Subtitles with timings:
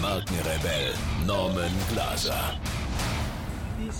[0.00, 0.92] Markenrebell
[1.26, 2.58] Norman Glaser.
[3.78, 3.90] Wie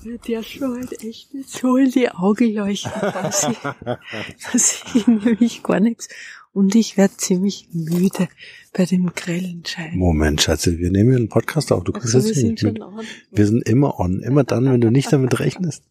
[0.00, 3.58] sieht der schon halt echt nicht so in die Augen leuchten, dass ich,
[4.52, 6.08] dass ich nämlich gar nichts.
[6.52, 8.28] Und ich werde ziemlich müde
[8.72, 9.96] bei dem grellen Schein.
[9.96, 11.84] Moment, Schatze, wir nehmen einen Podcast auf.
[11.84, 12.82] Du kriegst Also, das wir nicht sind mit.
[12.82, 13.04] schon on.
[13.30, 14.20] Wir sind immer on.
[14.22, 15.84] Immer dann, wenn du nicht damit rechnest.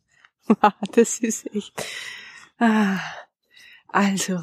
[0.93, 1.73] Das ist echt.
[2.57, 2.99] Ah,
[3.89, 4.39] also,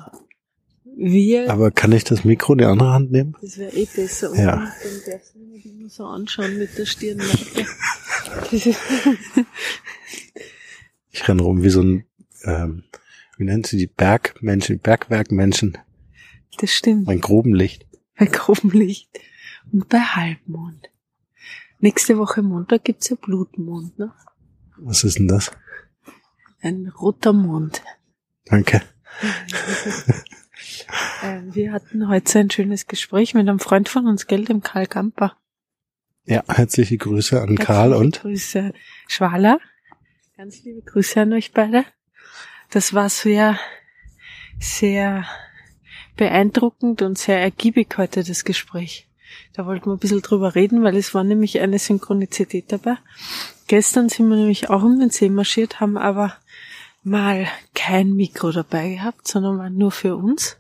[0.96, 3.34] wir, Aber kann ich das Mikro in die andere Hand nehmen?
[3.40, 4.30] das wäre eh besser.
[4.30, 4.56] Und Ja.
[4.56, 4.72] dann
[5.10, 7.02] darfst du mir die nur so anschauen mit der ist-
[11.10, 12.04] Ich renne rum wie so ein,
[12.44, 12.84] ähm,
[13.38, 15.78] wie nennt sie die Bergmenschen, Bergwerkmenschen,
[16.58, 17.06] Das stimmt.
[17.06, 17.86] mein groben Licht.
[18.18, 19.08] Bei grobem Licht
[19.72, 20.90] und bei Halbmond.
[21.80, 24.12] Nächste Woche Montag gibt's ja Blutmond, ne?
[24.78, 25.50] Was ist denn das?
[26.60, 27.82] Ein roter Mond.
[28.46, 28.82] Danke.
[31.22, 34.86] Äh, wir hatten heute ein schönes Gespräch mit einem Freund von uns, gell, dem Karl
[34.86, 35.36] Gamper.
[36.24, 38.72] Ja, herzliche Grüße an Karl Herzliche und Grüße,
[39.08, 39.58] Schwaler.
[40.36, 41.84] Ganz liebe Grüße an euch beide.
[42.70, 43.58] Das war sehr,
[44.58, 45.26] sehr
[46.16, 49.08] beeindruckend und sehr ergiebig heute, das Gespräch.
[49.52, 52.96] Da wollten wir ein bisschen drüber reden, weil es war nämlich eine Synchronizität dabei.
[53.66, 56.36] Gestern sind wir nämlich auch um den See marschiert, haben aber
[57.04, 60.56] mal kein Mikro dabei gehabt, sondern nur für uns.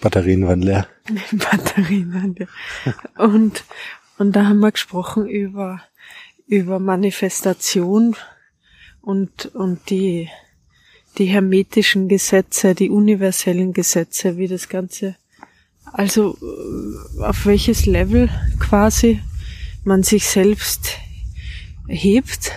[0.00, 0.86] Batterien waren leer.
[1.32, 2.48] Batterien waren wir.
[3.16, 3.64] Und,
[4.18, 5.80] und da haben wir gesprochen über,
[6.46, 8.16] über Manifestation
[9.00, 10.28] und, und die,
[11.18, 15.16] die hermetischen Gesetze, die universellen Gesetze, wie das Ganze,
[15.92, 19.22] also äh, auf welches Level quasi
[19.84, 20.98] man sich selbst
[21.86, 22.52] hebt,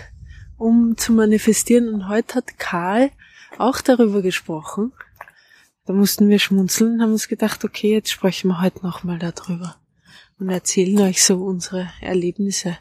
[0.58, 1.94] um zu manifestieren.
[1.94, 3.12] Und heute hat Karl
[3.60, 4.94] auch darüber gesprochen.
[5.86, 9.76] Da mussten wir schmunzeln und haben uns gedacht, okay, jetzt sprechen wir heute nochmal darüber
[10.40, 12.78] und erzählen euch so unsere Erlebnisse.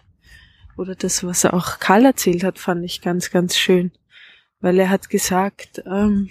[0.76, 3.90] Oder das, was auch Karl erzählt hat, fand ich ganz, ganz schön.
[4.60, 6.30] Weil er hat gesagt, ähm,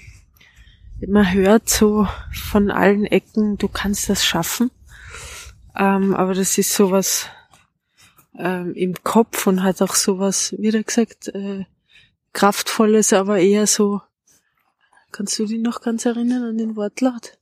[1.06, 4.72] man hört so von allen Ecken, du kannst das schaffen.
[5.76, 7.28] Ähm, aber das ist sowas
[8.38, 11.66] ähm, im Kopf und hat auch sowas, wie er gesagt, äh,
[12.34, 14.02] kraftvolles, aber eher so,
[15.18, 17.40] kannst du dich noch ganz erinnern an den Wortlaut?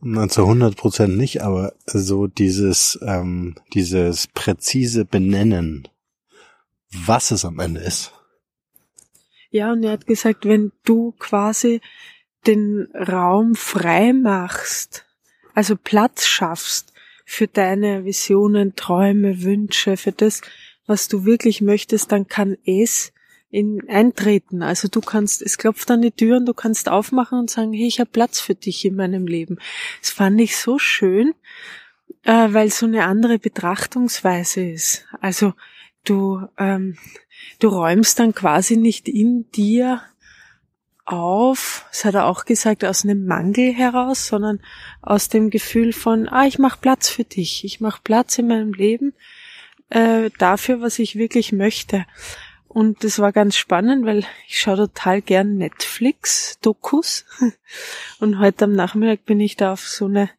[0.00, 5.88] Na, zu 100 Prozent nicht, aber so dieses, ähm, dieses präzise Benennen,
[6.90, 8.12] was es am Ende ist.
[9.50, 11.82] Ja, und er hat gesagt, wenn du quasi
[12.46, 15.04] den Raum frei machst,
[15.52, 16.94] also Platz schaffst
[17.26, 20.40] für deine Visionen, Träume, Wünsche, für das,
[20.86, 23.12] was du wirklich möchtest, dann kann es
[23.52, 24.62] in eintreten.
[24.62, 27.86] Also du kannst, es klopft an die Tür und du kannst aufmachen und sagen, hey,
[27.86, 29.58] ich habe Platz für dich in meinem Leben.
[30.00, 31.34] Das fand ich so schön,
[32.24, 35.06] äh, weil so eine andere Betrachtungsweise ist.
[35.20, 35.52] Also
[36.04, 36.96] du, ähm,
[37.58, 40.00] du räumst dann quasi nicht in dir
[41.04, 44.60] auf, das hat er auch gesagt, aus einem Mangel heraus, sondern
[45.02, 48.72] aus dem Gefühl von, ah, ich mache Platz für dich, ich mache Platz in meinem
[48.72, 49.12] Leben
[49.90, 52.06] äh, dafür, was ich wirklich möchte.
[52.72, 57.26] Und das war ganz spannend, weil ich schaue total gern Netflix-Dokus.
[58.18, 60.30] Und heute am Nachmittag bin ich da auf so eine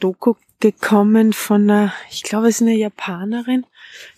[0.00, 3.64] Doku gekommen von einer, ich glaube, es ist eine Japanerin,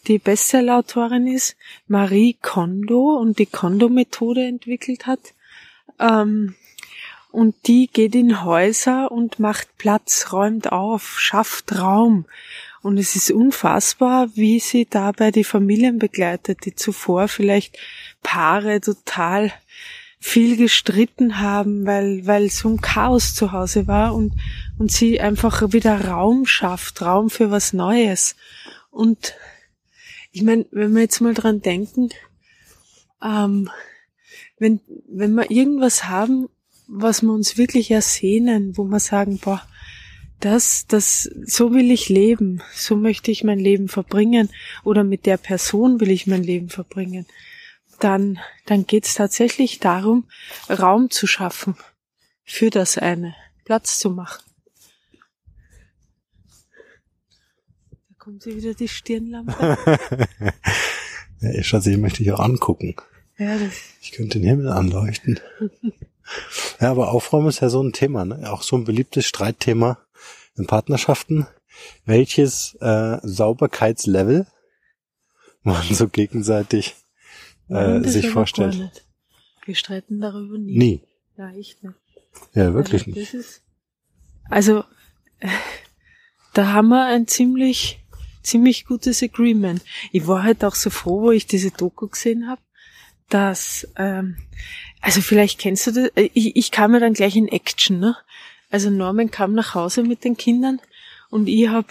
[0.07, 1.57] die Bestsellerautorin ist,
[1.87, 5.21] Marie Kondo und die Kondo-Methode entwickelt hat.
[6.01, 6.55] Ähm,
[7.31, 12.25] und die geht in Häuser und macht Platz, räumt auf, schafft Raum.
[12.85, 17.79] Und es ist unfassbar, wie sie dabei die Familien begleitet, die zuvor vielleicht
[18.23, 19.55] Paare total
[20.21, 24.35] viel gestritten haben, weil, weil so ein Chaos zu Hause war und,
[24.77, 28.37] und sie einfach wieder Raum schafft, Raum für was Neues.
[28.91, 29.35] Und
[30.31, 32.11] ich meine, wenn wir jetzt mal dran denken,
[33.23, 33.71] ähm,
[34.59, 36.51] wenn, wenn wir irgendwas haben,
[36.87, 39.63] was wir uns wirklich ersehnen, wo wir sagen, boah,
[40.45, 44.51] das, das, so will ich leben, so möchte ich mein Leben verbringen
[44.83, 47.25] oder mit der Person will ich mein Leben verbringen,
[47.99, 50.29] dann, dann geht es tatsächlich darum,
[50.69, 51.77] Raum zu schaffen
[52.45, 54.45] für das eine, Platz zu machen.
[58.11, 59.79] Da kommt sie wieder die Stirnlampe.
[61.41, 62.97] ja, ich möchte dich auch angucken.
[63.39, 65.41] ja, das, Ich könnte den Himmel anleuchten.
[66.83, 68.53] ja, aber Aufräumen ist ja so ein Thema, ne?
[68.53, 70.04] Auch so ein beliebtes Streitthema
[70.57, 71.47] in Partnerschaften.
[72.05, 74.47] Welches äh, Sauberkeitslevel
[75.63, 76.95] man so gegenseitig
[77.69, 79.05] äh, sich vorstellt.
[79.65, 80.77] Wir streiten darüber nie.
[80.77, 81.03] Nie.
[81.37, 81.95] Ja, echt nicht.
[82.55, 83.35] Ja, wirklich also, nicht.
[83.35, 83.63] Das ist,
[84.51, 84.85] also,
[85.41, 85.49] äh,
[86.53, 88.01] da haben wir ein ziemlich,
[88.43, 89.83] ziemlich gutes Agreement.
[90.13, 92.61] Ich war halt auch so froh, wo ich diese Doku gesehen habe,
[93.29, 94.37] dass, ähm,
[95.01, 98.17] also vielleicht kennst du das, äh, ich, ich kam ja dann gleich in Action, ne?
[98.75, 100.81] Also Norman kam nach Hause mit den Kindern
[101.31, 101.87] und ich habe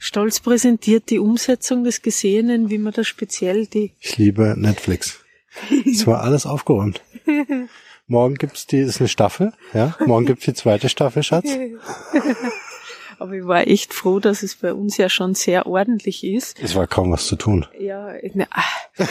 [0.00, 5.20] stolz präsentiert die Umsetzung des Gesehenen, wie man da speziell die Ich liebe Netflix.
[5.86, 7.00] Es war alles aufgeräumt.
[8.08, 9.96] Morgen gibt's die, ist eine Staffel, ja.
[10.04, 11.46] Morgen gibt's die zweite Staffel, Schatz.
[13.20, 16.58] Aber ich war echt froh, dass es bei uns ja schon sehr ordentlich ist.
[16.60, 17.66] Es war kaum was zu tun.
[17.78, 18.64] Ja, ne, ah.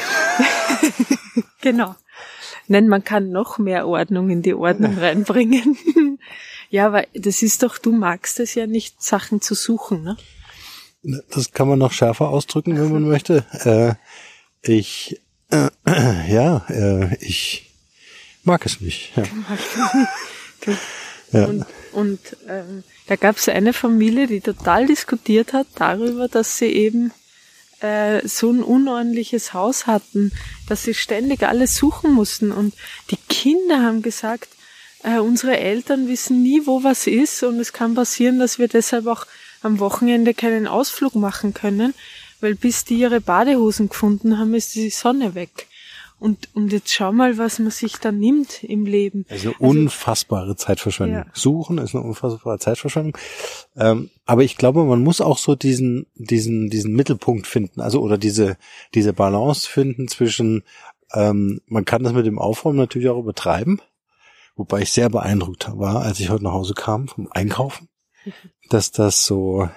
[1.62, 1.96] genau.
[2.68, 5.78] Nein, man kann noch mehr Ordnung in die Ordnung reinbringen.
[6.70, 10.18] Ja, aber das ist doch, du magst es ja nicht, Sachen zu suchen, ne?
[11.30, 13.46] Das kann man noch schärfer ausdrücken, wenn man möchte.
[13.64, 13.96] Äh,
[14.62, 15.70] ich, äh,
[16.32, 17.72] ja, äh, ich
[18.44, 19.16] mag es nicht.
[19.16, 19.24] Ja.
[20.62, 20.78] Du,
[21.32, 21.46] Ja.
[21.46, 26.68] Und, und ähm, da gab es eine Familie, die total diskutiert hat darüber, dass sie
[26.68, 27.12] eben
[27.82, 30.32] äh, so ein unordentliches Haus hatten,
[30.68, 32.52] dass sie ständig alles suchen mussten.
[32.52, 32.74] Und
[33.12, 34.50] die Kinder haben gesagt,
[35.04, 39.08] äh, unsere Eltern wissen nie, wo was ist und es kann passieren, dass wir deshalb
[39.08, 39.26] auch
[39.62, 41.94] am Wochenende keinen Ausflug machen können,
[42.42, 45.68] weil bis die ihre Badehosen gefunden haben, ist die Sonne weg.
[46.20, 49.26] Und, und jetzt schau mal, was man sich da nimmt im Leben.
[49.30, 51.20] Also unfassbare Zeitverschwendung.
[51.20, 51.26] Ja.
[51.34, 53.18] Suchen ist eine unfassbare Zeitverschwendung.
[53.78, 58.18] Ähm, aber ich glaube, man muss auch so diesen, diesen, diesen Mittelpunkt finden, also oder
[58.18, 58.58] diese,
[58.94, 60.64] diese Balance finden zwischen,
[61.14, 63.82] ähm, man kann das mit dem Aufräumen natürlich auch übertreiben,
[64.60, 67.88] wobei ich sehr beeindruckt war, als ich heute nach Hause kam vom Einkaufen,
[68.70, 69.70] dass das so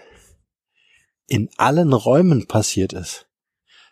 [1.29, 3.29] in allen Räumen passiert ist.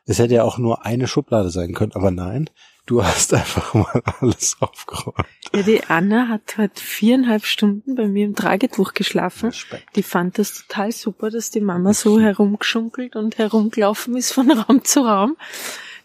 [0.05, 2.51] Es hätte ja auch nur eine Schublade sein können, aber nein,
[2.87, 5.29] du hast einfach mal alles aufgeräumt.
[5.55, 9.51] Ja, die Anna hat heute viereinhalb Stunden bei mir im Tragetuch geschlafen.
[9.51, 9.95] Respekt.
[9.95, 14.85] Die fand das total super, dass die Mama so herumgeschunkelt und herumgelaufen ist von Raum
[14.85, 15.37] zu Raum,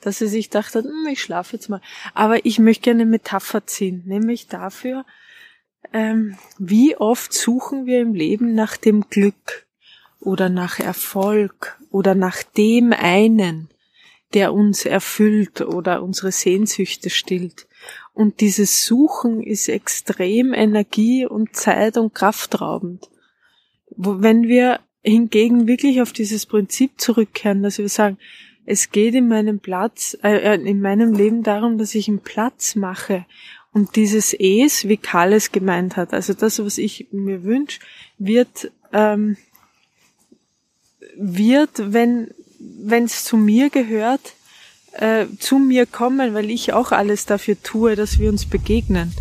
[0.06, 1.82] dass sie sich dachte, hm, ich schlafe jetzt mal.
[2.14, 5.06] Aber ich möchte gerne eine Metapher ziehen, nämlich dafür,
[5.94, 9.66] ähm, wie oft suchen wir im Leben nach dem Glück
[10.20, 13.70] oder nach Erfolg oder nach dem einen,
[14.34, 17.68] der uns erfüllt oder unsere Sehnsüchte stillt.
[18.14, 23.10] Und dieses Suchen ist extrem energie- und zeit- und kraftraubend.
[23.96, 28.18] Wenn wir hingegen wirklich auf dieses Prinzip zurückkehren, dass wir sagen,
[28.66, 33.26] es geht in meinem Platz, äh, in meinem Leben darum, dass ich einen Platz mache.
[33.72, 37.80] Und dieses Es, wie Karl es gemeint hat, also das, was ich mir wünsche,
[38.18, 39.38] wird, ähm,
[41.18, 42.30] wird, wenn
[42.90, 44.34] es zu mir gehört,
[44.94, 49.14] äh, zu mir kommen, weil ich auch alles dafür tue, dass wir uns begegnen.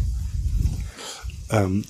[1.50, 1.84] Ähm,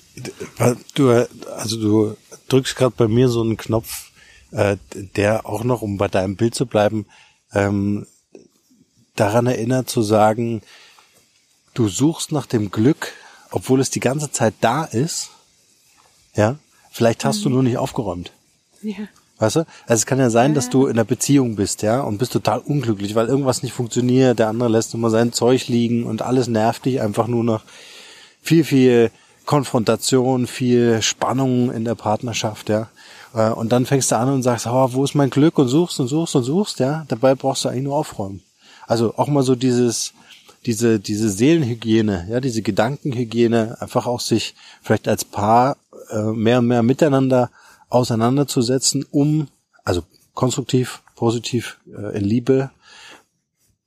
[0.95, 1.11] du,
[1.57, 2.17] also du
[2.49, 4.11] drückst gerade bei mir so einen Knopf,
[4.53, 4.77] äh,
[5.17, 7.07] der auch noch, um bei deinem Bild zu bleiben,
[7.55, 8.07] ähm,
[9.17, 10.63] daran erinnert zu sagen,
[11.75, 13.13] du suchst nach dem Glück,
[13.51, 15.31] obwohl es die ganze Zeit da ist.
[16.35, 16.57] Ja,
[16.91, 18.33] vielleicht hast du nur nicht aufgeräumt.
[18.83, 19.09] Ja.
[19.39, 19.61] Weißt du?
[19.87, 22.61] Also es kann ja sein, dass du in einer Beziehung bist, ja, und bist total
[22.61, 26.85] unglücklich, weil irgendwas nicht funktioniert, der andere lässt immer sein Zeug liegen und alles nervt
[26.85, 27.63] dich einfach nur noch
[28.41, 29.11] viel, viel
[29.45, 32.89] Konfrontation, viel Spannung in der Partnerschaft, ja.
[33.35, 36.01] Äh, Und dann fängst du an und sagst, oh, wo ist mein Glück und suchst
[36.01, 37.05] und suchst und suchst, ja.
[37.09, 38.43] Dabei brauchst du eigentlich nur aufräumen.
[38.87, 40.13] Also auch mal so dieses,
[40.67, 45.77] diese, diese Seelenhygiene, ja, diese Gedankenhygiene, einfach auch sich vielleicht als Paar
[46.11, 47.51] äh, mehr und mehr miteinander
[47.89, 49.49] auseinanderzusetzen, um,
[49.85, 50.03] also
[50.35, 52.71] konstruktiv, positiv, äh, in Liebe,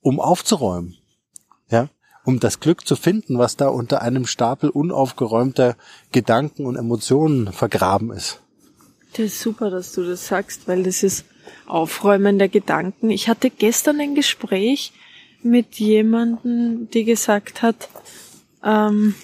[0.00, 0.96] um aufzuräumen.
[1.70, 1.88] Ja,
[2.24, 5.76] um das Glück zu finden, was da unter einem Stapel unaufgeräumter
[6.12, 8.40] Gedanken und Emotionen vergraben ist.
[9.12, 11.24] Das ist super, dass du das sagst, weil das ist
[11.66, 13.10] Aufräumen der Gedanken.
[13.10, 14.92] Ich hatte gestern ein Gespräch
[15.42, 17.88] mit jemandem, die gesagt hat,
[18.64, 19.14] ähm,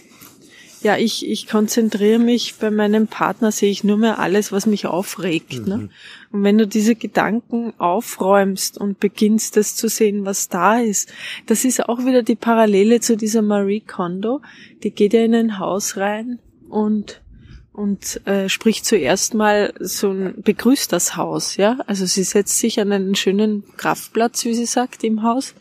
[0.85, 4.87] ja, ich, ich konzentriere mich bei meinem Partner, sehe ich nur mehr alles, was mich
[4.87, 5.67] aufregt.
[5.67, 5.89] Ne?
[6.31, 11.11] Und wenn du diese Gedanken aufräumst und beginnst, das zu sehen, was da ist,
[11.47, 14.43] das ist auch wieder die Parallele zu dieser Marie Kondo.
[14.83, 16.39] Die geht ja in ein Haus rein
[16.69, 17.23] und
[17.75, 21.79] und äh, spricht zuerst mal so ein begrüßt das Haus, ja.
[21.89, 25.55] Also sie setzt sich an einen schönen Kraftplatz, wie sie sagt, im Haus,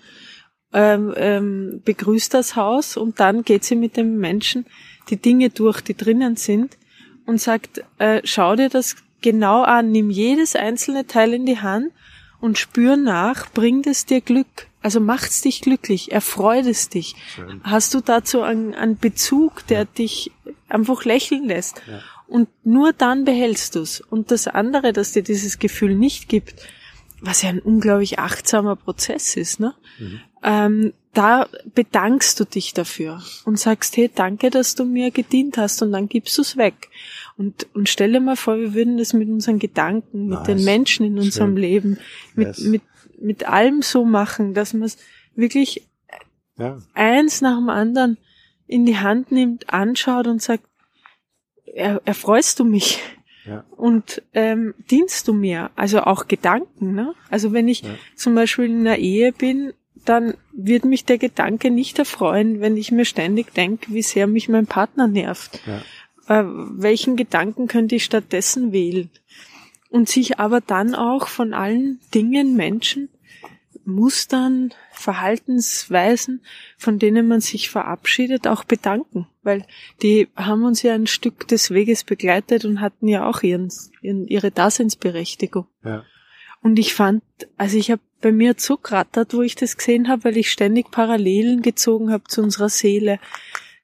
[0.74, 4.66] ähm, ähm, begrüßt das Haus und dann geht sie mit dem Menschen
[5.10, 6.78] die Dinge durch, die drinnen sind
[7.26, 11.92] und sagt, äh, schau dir das genau an, nimm jedes einzelne Teil in die Hand
[12.40, 14.68] und spür nach, bringt es dir Glück.
[14.84, 17.16] Also macht's dich glücklich, erfreut es dich.
[17.34, 17.62] Schön.
[17.64, 19.86] Hast du dazu einen, einen Bezug, der ja.
[19.86, 20.32] dich
[20.74, 21.82] einfach lächeln lässt?
[21.88, 22.02] Ja.
[22.28, 24.02] Und nur dann behältst du's.
[24.02, 26.56] Und das andere, dass dir dieses Gefühl nicht gibt,
[27.22, 29.74] was ja ein unglaublich achtsamer Prozess ist, ne?
[30.00, 30.20] Mhm.
[30.44, 35.82] Ähm, da bedankst du dich dafür und sagst, hey, danke, dass du mir gedient hast
[35.82, 36.90] und dann gibst du's weg.
[37.38, 40.48] Und, und stell dir mal vor, wir würden das mit unseren Gedanken, mit nice.
[40.48, 41.62] den Menschen in unserem Schön.
[41.62, 41.98] Leben,
[42.36, 42.60] mit, yes.
[42.60, 42.82] mit,
[43.22, 44.98] mit allem so machen, dass man es
[45.36, 45.88] wirklich
[46.58, 46.78] ja.
[46.94, 48.18] eins nach dem anderen
[48.68, 50.64] in die Hand nimmt, anschaut und sagt,
[51.66, 53.00] er, erfreust du mich?
[53.46, 53.66] Ja.
[53.76, 55.72] Und ähm, dienst du mir?
[55.76, 56.94] Also auch Gedanken.
[56.94, 57.14] Ne?
[57.30, 57.90] Also wenn ich ja.
[58.16, 59.74] zum Beispiel in einer Ehe bin,
[60.06, 64.50] dann wird mich der Gedanke nicht erfreuen, wenn ich mir ständig denke, wie sehr mich
[64.50, 65.62] mein Partner nervt.
[65.66, 65.82] Ja
[66.28, 69.10] äh, welchen Gedanken könnte ich stattdessen wählen?
[69.90, 73.10] Und sich aber dann auch von allen Dingen, Menschen,
[73.86, 76.42] Mustern, Verhaltensweisen,
[76.78, 79.66] von denen man sich verabschiedet, auch bedanken, weil
[80.02, 83.72] die haben uns ja ein Stück des Weges begleitet und hatten ja auch ihren,
[84.02, 85.68] ihren ihre Daseinsberechtigung.
[85.84, 86.04] Ja.
[86.62, 87.24] Und ich fand,
[87.58, 91.62] also ich habe bei mir zugrattert, wo ich das gesehen habe, weil ich ständig Parallelen
[91.62, 93.20] gezogen habe zu unserer Seele,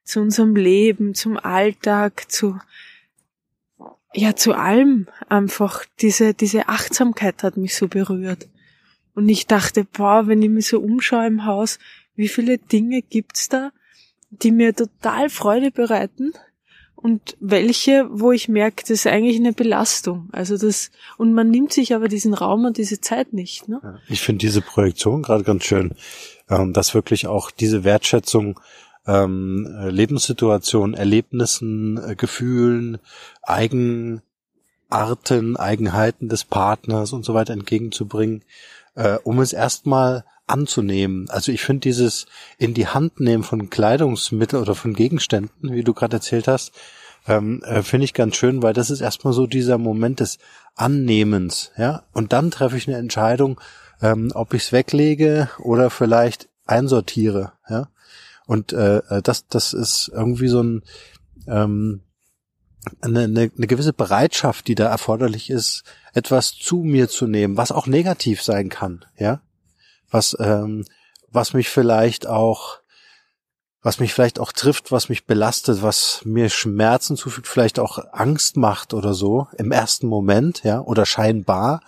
[0.06, 2.58] zu unserem Leben, zum Alltag, zu,
[4.13, 5.84] ja, zu allem einfach.
[6.00, 8.48] Diese, diese Achtsamkeit hat mich so berührt.
[9.19, 11.77] Und ich dachte, boah, wenn ich mich so umschaue im Haus,
[12.15, 13.71] wie viele Dinge gibt's da,
[14.29, 16.31] die mir total Freude bereiten
[16.95, 20.29] und welche, wo ich merke, das ist eigentlich eine Belastung.
[20.31, 23.67] Also das, und man nimmt sich aber diesen Raum und diese Zeit nicht.
[23.67, 23.99] Ne?
[24.07, 25.95] Ich finde diese Projektion gerade ganz schön,
[26.49, 28.57] ähm, dass wirklich auch diese Wertschätzung
[29.05, 32.99] ähm, Lebenssituationen, Erlebnissen, äh, Gefühlen,
[33.41, 34.21] Eigenarten,
[35.57, 38.43] Eigenheiten des Partners und so weiter entgegenzubringen,
[39.00, 41.29] äh, um es erstmal anzunehmen.
[41.29, 42.25] Also ich finde dieses
[42.58, 46.74] in die Hand nehmen von Kleidungsmitteln oder von Gegenständen, wie du gerade erzählt hast,
[47.27, 50.38] ähm, äh, finde ich ganz schön, weil das ist erstmal so dieser Moment des
[50.75, 52.03] Annehmens, ja.
[52.13, 53.62] Und dann treffe ich eine Entscheidung,
[54.01, 57.88] ähm, ob ich es weglege oder vielleicht einsortiere, ja.
[58.46, 60.84] Und äh, äh, das, das ist irgendwie so ein
[61.48, 62.01] ähm,
[63.01, 65.83] eine, eine, eine gewisse Bereitschaft, die da erforderlich ist,
[66.13, 69.41] etwas zu mir zu nehmen, was auch negativ sein kann, ja,
[70.09, 70.86] was ähm,
[71.31, 72.78] was mich vielleicht auch
[73.81, 78.57] was mich vielleicht auch trifft, was mich belastet, was mir Schmerzen zufügt, vielleicht auch Angst
[78.57, 81.81] macht oder so im ersten Moment, ja, oder scheinbar,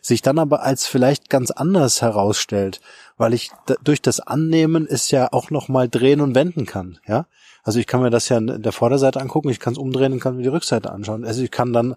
[0.00, 2.80] sich dann aber als vielleicht ganz anders herausstellt
[3.16, 3.50] weil ich
[3.82, 7.26] durch das Annehmen es ja auch noch mal drehen und wenden kann, ja.
[7.62, 10.20] Also ich kann mir das ja in der Vorderseite angucken, ich kann es umdrehen und
[10.20, 11.24] kann mir die Rückseite anschauen.
[11.24, 11.96] Also ich kann dann,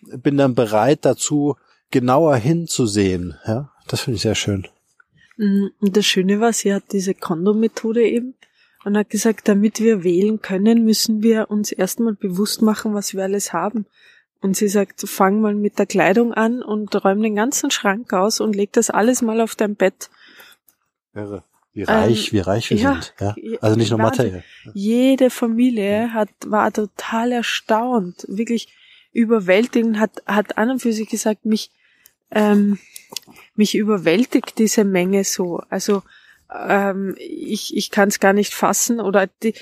[0.00, 1.56] bin dann bereit dazu,
[1.90, 3.70] genauer hinzusehen, ja.
[3.88, 4.68] Das finde ich sehr schön.
[5.36, 8.34] Mm, und das Schöne war, sie hat diese Kondo-Methode eben
[8.84, 13.22] und hat gesagt, damit wir wählen können, müssen wir uns erstmal bewusst machen, was wir
[13.22, 13.86] alles haben.
[14.40, 18.40] Und sie sagt, fang mal mit der Kleidung an und räum den ganzen Schrank aus
[18.40, 20.10] und leg das alles mal auf dein Bett.
[21.14, 21.44] Irre.
[21.74, 23.14] Wie reich, ähm, wie reich wir ja, sind.
[23.18, 23.34] Ja?
[23.60, 24.44] Also nicht nur materiell.
[24.74, 28.68] Jede Familie hat, war total erstaunt, wirklich
[29.12, 31.70] überwältigend, hat, hat an und für sich gesagt, mich,
[32.30, 32.78] ähm,
[33.54, 35.62] mich überwältigt diese Menge so.
[35.70, 36.02] Also
[36.68, 39.00] ähm, ich, ich kann es gar nicht fassen.
[39.00, 39.54] Oder die,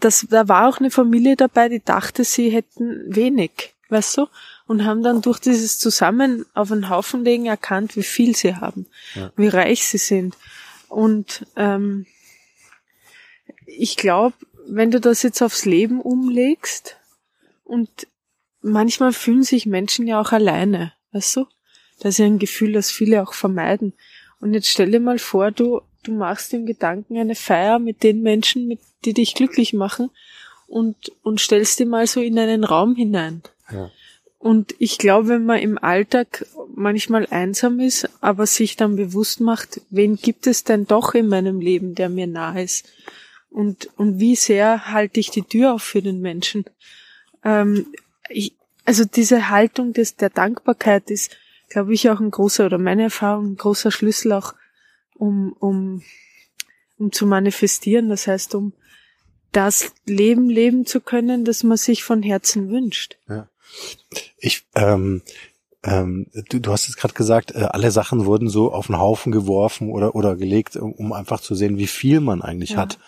[0.00, 4.26] das, da war auch eine Familie dabei, die dachte, sie hätten wenig, weißt du?
[4.66, 8.86] Und haben dann durch dieses Zusammen auf einen Haufen legen erkannt, wie viel sie haben,
[9.14, 9.32] ja.
[9.36, 10.36] wie reich sie sind.
[10.88, 12.06] Und ähm,
[13.66, 14.34] ich glaube,
[14.66, 16.96] wenn du das jetzt aufs Leben umlegst
[17.64, 17.88] und
[18.60, 21.46] manchmal fühlen sich Menschen ja auch alleine, weißt du?
[22.00, 23.92] Das ist ja ein Gefühl, das viele auch vermeiden.
[24.40, 28.22] Und jetzt stell dir mal vor, du, du machst im Gedanken eine Feier mit den
[28.22, 30.10] Menschen, mit, die dich glücklich machen
[30.66, 33.42] und, und stellst dir mal so in einen Raum hinein.
[33.70, 33.90] Ja.
[34.38, 39.80] Und ich glaube, wenn man im Alltag manchmal einsam ist, aber sich dann bewusst macht,
[39.90, 42.86] wen gibt es denn doch in meinem Leben, der mir nahe ist?
[43.50, 46.64] Und, und wie sehr halte ich die Tür auf für den Menschen?
[47.44, 47.86] Ähm,
[48.28, 48.52] ich,
[48.84, 51.36] also diese Haltung des, der Dankbarkeit ist,
[51.68, 54.54] glaube ich, auch ein großer, oder meine Erfahrung, ein großer Schlüssel auch,
[55.18, 56.02] um, um,
[56.98, 58.08] um zu manifestieren.
[58.08, 58.72] Das heißt, um
[59.52, 63.18] das Leben leben zu können, das man sich von Herzen wünscht.
[63.28, 63.48] Ja.
[64.38, 65.22] Ich, ähm,
[65.84, 69.32] ähm, du, du hast jetzt gerade gesagt, äh, alle Sachen wurden so auf den Haufen
[69.32, 72.78] geworfen oder oder gelegt, um, um einfach zu sehen, wie viel man eigentlich Ja.
[72.78, 72.98] hat.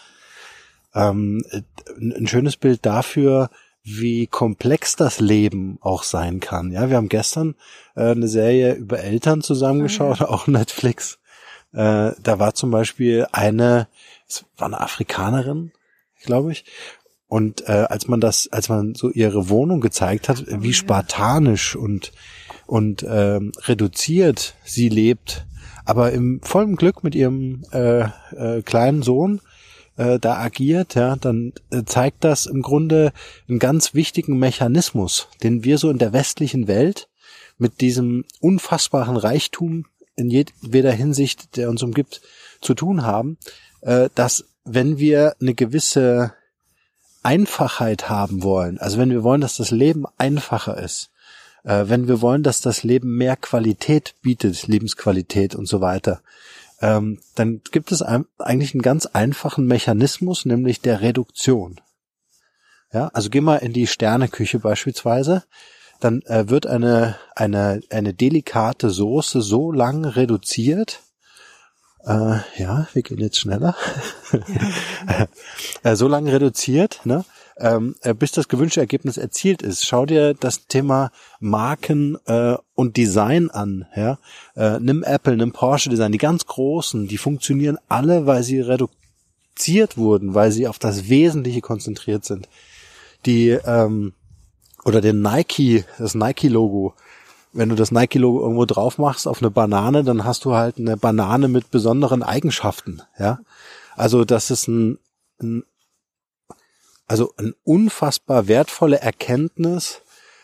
[0.95, 1.63] Ähm, äh,
[1.99, 3.51] ein schönes Bild dafür,
[3.83, 6.73] wie komplex das Leben auch sein kann.
[6.73, 7.55] Ja, wir haben gestern
[7.97, 11.20] äh, eine Serie über Eltern zusammengeschaut, auch Netflix.
[11.73, 13.89] Äh, da war zum Beispiel eine,
[14.29, 15.73] es war eine Afrikanerin,
[16.23, 16.65] glaube ich.
[17.29, 22.13] Und äh, als man das, als man so ihre Wohnung gezeigt hat, wie spartanisch und
[22.67, 25.45] und ähm, reduziert sie lebt,
[25.85, 29.41] aber im vollen Glück mit ihrem äh, äh, kleinen Sohn
[29.97, 33.13] äh, da agiert, ja, dann äh, zeigt das im Grunde
[33.49, 37.09] einen ganz wichtigen Mechanismus, den wir so in der westlichen Welt
[37.59, 39.87] mit diesem unfassbaren Reichtum
[40.21, 42.21] in jeder Hinsicht, der uns umgibt,
[42.61, 43.39] zu tun haben,
[43.81, 46.35] äh, dass wenn wir eine gewisse
[47.23, 51.11] Einfachheit haben wollen, also wenn wir wollen, dass das Leben einfacher ist,
[51.65, 56.23] äh, wenn wir wollen, dass das Leben mehr Qualität bietet, Lebensqualität und so weiter,
[56.81, 61.81] ähm, dann gibt es eigentlich einen ganz einfachen Mechanismus, nämlich der Reduktion.
[62.93, 65.45] Ja, also geh mal in die Sterneküche beispielsweise,
[66.01, 71.03] dann äh, wird eine, eine, eine delikate Soße so lang reduziert,
[72.05, 73.77] äh, ja, wir gehen jetzt schneller,
[75.83, 77.25] äh, so lange reduziert, ne,
[77.59, 79.85] ähm, äh, bis das gewünschte Ergebnis erzielt ist.
[79.85, 83.87] Schau dir das Thema Marken äh, und Design an.
[83.95, 84.19] Ja?
[84.57, 89.99] Äh, nimm Apple, nimm Porsche Design, die ganz großen, die funktionieren alle, weil sie reduziert
[89.99, 92.49] wurden, weil sie auf das Wesentliche konzentriert sind.
[93.27, 94.15] Die ähm,
[94.85, 96.95] oder den Nike, das Nike-Logo.
[97.53, 100.97] Wenn du das Nike-Logo irgendwo drauf machst auf eine Banane, dann hast du halt eine
[100.97, 103.03] Banane mit besonderen Eigenschaften.
[103.19, 103.41] Ja,
[103.97, 104.99] also das ist ein,
[105.43, 105.65] ein
[107.07, 110.03] also ein unfassbar wertvolle Erkenntnis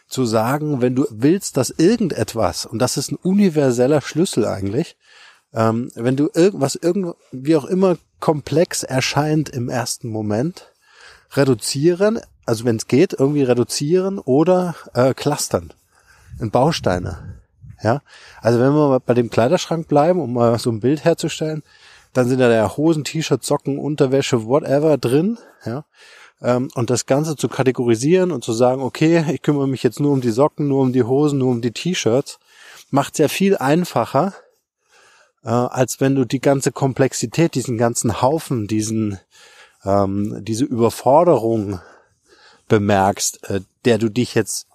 [0.08, 4.96] zu sagen, wenn du willst, dass irgendetwas, und das ist ein universeller Schlüssel eigentlich,
[5.54, 10.72] ähm, wenn du irgendwas, irgend, wie auch immer komplex erscheint im ersten Moment,
[11.32, 15.72] reduzieren, also wenn es geht, irgendwie reduzieren oder äh, clustern
[16.40, 17.40] in Bausteine.
[17.82, 18.00] Ja,
[18.40, 21.62] also wenn wir bei dem Kleiderschrank bleiben, um mal so ein Bild herzustellen,
[22.14, 25.38] dann sind da der Hosen, T-Shirts, Socken, Unterwäsche, whatever drin.
[25.64, 25.84] Ja,
[26.40, 30.12] ähm, und das Ganze zu kategorisieren und zu sagen, okay, ich kümmere mich jetzt nur
[30.12, 32.38] um die Socken, nur um die Hosen, nur um die T-Shirts,
[32.90, 34.32] macht sehr viel einfacher,
[35.44, 39.18] äh, als wenn du die ganze Komplexität, diesen ganzen Haufen, diesen
[39.86, 41.80] ähm, diese Überforderung
[42.68, 44.66] bemerkst, äh, der du dich jetzt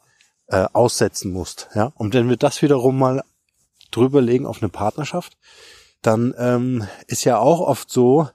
[0.48, 1.70] äh, aussetzen musst.
[1.76, 3.24] Ja, und wenn wir das wiederum mal
[3.92, 5.38] drüber legen auf eine Partnerschaft,
[6.02, 8.30] dann ähm, ist ja auch oft so,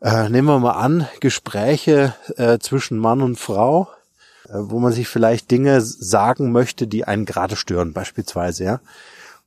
[0.00, 3.88] äh, nehmen wir mal an, Gespräche äh, zwischen Mann und Frau,
[4.48, 8.80] äh, wo man sich vielleicht Dinge sagen möchte, die einen gerade stören, beispielsweise, ja.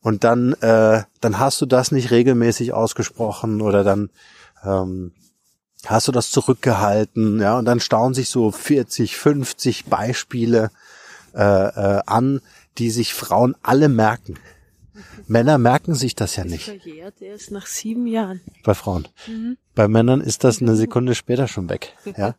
[0.02, 4.10] Und dann, äh, dann hast du das nicht regelmäßig ausgesprochen oder dann
[4.64, 5.12] ähm,
[5.86, 10.72] hast du das zurückgehalten, ja, und dann stauen sich so 40, 50 Beispiele
[11.34, 12.42] äh, äh, an,
[12.78, 14.40] die sich Frauen alle merken.
[15.28, 16.64] Männer merken sich das ja nicht.
[16.64, 18.42] Verjährt erst nach sieben Jahren.
[18.64, 19.08] Bei Frauen.
[19.76, 21.94] Bei Männern ist das eine Sekunde später schon weg.
[22.18, 22.36] Ja,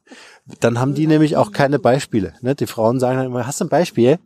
[0.60, 2.34] dann haben die nämlich auch keine Beispiele.
[2.40, 2.54] Ne?
[2.54, 4.18] Die Frauen sagen dann immer: Hast du ein Beispiel?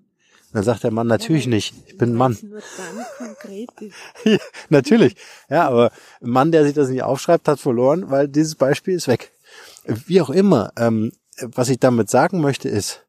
[0.52, 1.74] Und dann sagt der Mann natürlich nicht.
[1.86, 2.36] Ich bin ein Mann.
[4.24, 4.38] Ja,
[4.68, 5.16] natürlich.
[5.48, 9.08] Ja, aber ein Mann, der sich das nicht aufschreibt, hat verloren, weil dieses Beispiel ist
[9.08, 9.32] weg.
[9.84, 10.72] Wie auch immer.
[10.76, 13.04] Ähm, was ich damit sagen möchte ist,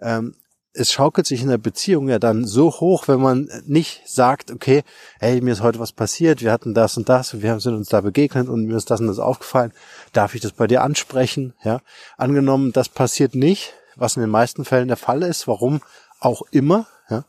[0.00, 0.34] ähm,
[0.72, 4.82] es schaukelt sich in der Beziehung ja dann so hoch, wenn man nicht sagt, okay,
[5.18, 8.00] hey, mir ist heute was passiert, wir hatten das und das, wir sind uns da
[8.00, 9.72] begegnet und mir ist das und das aufgefallen,
[10.12, 11.54] darf ich das bei dir ansprechen?
[11.64, 11.80] Ja,
[12.16, 15.80] angenommen, das passiert nicht, was in den meisten Fällen der Fall ist, warum
[16.20, 17.24] auch immer, ja,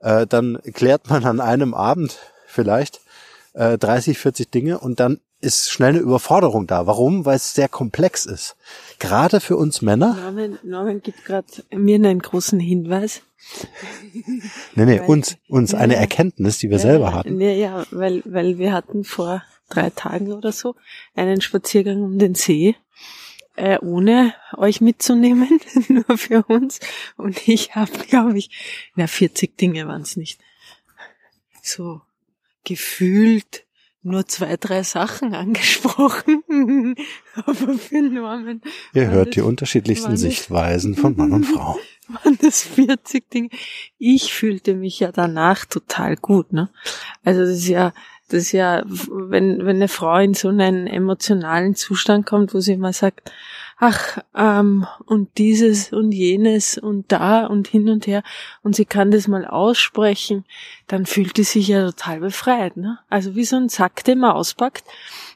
[0.00, 3.00] äh, dann klärt man an einem Abend vielleicht
[3.54, 6.86] äh, 30, 40 Dinge und dann ist schnell eine Überforderung da.
[6.88, 7.24] Warum?
[7.24, 8.56] Weil es sehr komplex ist.
[8.98, 10.14] Gerade für uns Männer.
[10.20, 13.22] Norman, Norman gibt gerade mir einen großen Hinweis.
[14.74, 16.00] Nee, nee, Weil- uns, uns Ja, eine ja.
[16.00, 17.40] Erkenntnis, die wir selber hatten.
[17.40, 20.74] Ja, ja, weil, weil wir hatten vor drei Tagen oder so
[21.14, 22.74] einen Spaziergang um den See,
[23.58, 26.80] äh, ohne euch mitzunehmen, nur für uns.
[27.16, 28.50] Und ich habe, glaube ich,
[28.94, 30.40] na 40 Dinge waren es nicht.
[31.62, 32.00] So
[32.64, 33.64] gefühlt
[34.02, 36.94] nur zwei, drei Sachen angesprochen.
[37.34, 38.62] Aber für Norman
[38.94, 41.78] Ihr hört das- die unterschiedlichsten das- Sichtweisen von Mann und Frau.
[42.08, 43.50] waren das 40 Dinge.
[43.98, 46.70] Ich fühlte mich ja danach total gut, ne?
[47.22, 47.92] Also das ist ja,
[48.28, 52.74] das ist ja, wenn, wenn eine Frau in so einen emotionalen Zustand kommt, wo sie
[52.74, 53.32] immer sagt,
[53.78, 58.22] ach, ähm, und dieses und jenes und da und hin und her
[58.62, 60.44] und sie kann das mal aussprechen,
[60.88, 62.76] dann fühlt sie sich ja total befreit.
[62.76, 62.98] Ne?
[63.08, 64.84] Also wie so ein Sack, den man auspackt.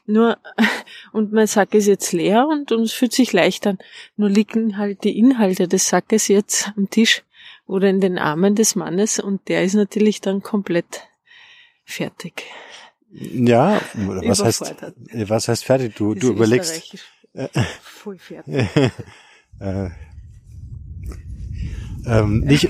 [0.05, 0.37] Nur,
[1.13, 3.79] und mein Sack ist jetzt leer und, und es fühlt sich leicht an.
[4.17, 7.23] Nur liegen halt die Inhalte des Sackes jetzt am Tisch
[7.65, 11.07] oder in den Armen des Mannes und der ist natürlich dann komplett
[11.85, 12.43] fertig.
[13.15, 14.75] Ja, was heißt,
[15.27, 15.95] was heißt fertig?
[15.95, 16.97] Du, du überlegst.
[17.81, 18.67] Voll fertig.
[19.59, 19.89] äh,
[22.05, 22.69] ähm, nicht,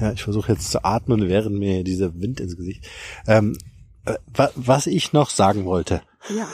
[0.00, 2.88] ja, ich versuche jetzt zu atmen, während mir dieser Wind ins Gesicht.
[3.26, 3.56] Ähm,
[4.06, 4.16] äh,
[4.54, 6.02] was ich noch sagen wollte.
[6.34, 6.48] Ja.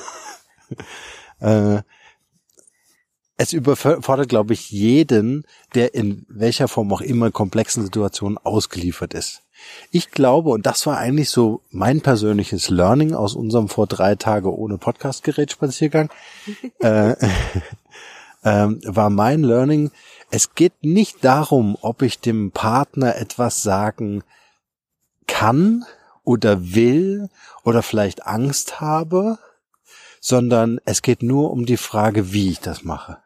[1.78, 1.82] äh,
[3.36, 9.42] es überfordert, glaube ich, jeden, der in welcher Form auch immer komplexen Situationen ausgeliefert ist.
[9.90, 14.54] Ich glaube, und das war eigentlich so mein persönliches Learning aus unserem vor drei Tage
[14.54, 16.10] ohne Podcastgerät Spaziergang,
[16.80, 17.12] äh,
[18.42, 19.90] äh, war mein Learning,
[20.30, 24.22] es geht nicht darum, ob ich dem Partner etwas sagen
[25.26, 25.84] kann
[26.24, 27.28] oder will
[27.64, 29.38] oder vielleicht Angst habe,
[30.20, 33.18] sondern es geht nur um die Frage, wie ich das mache.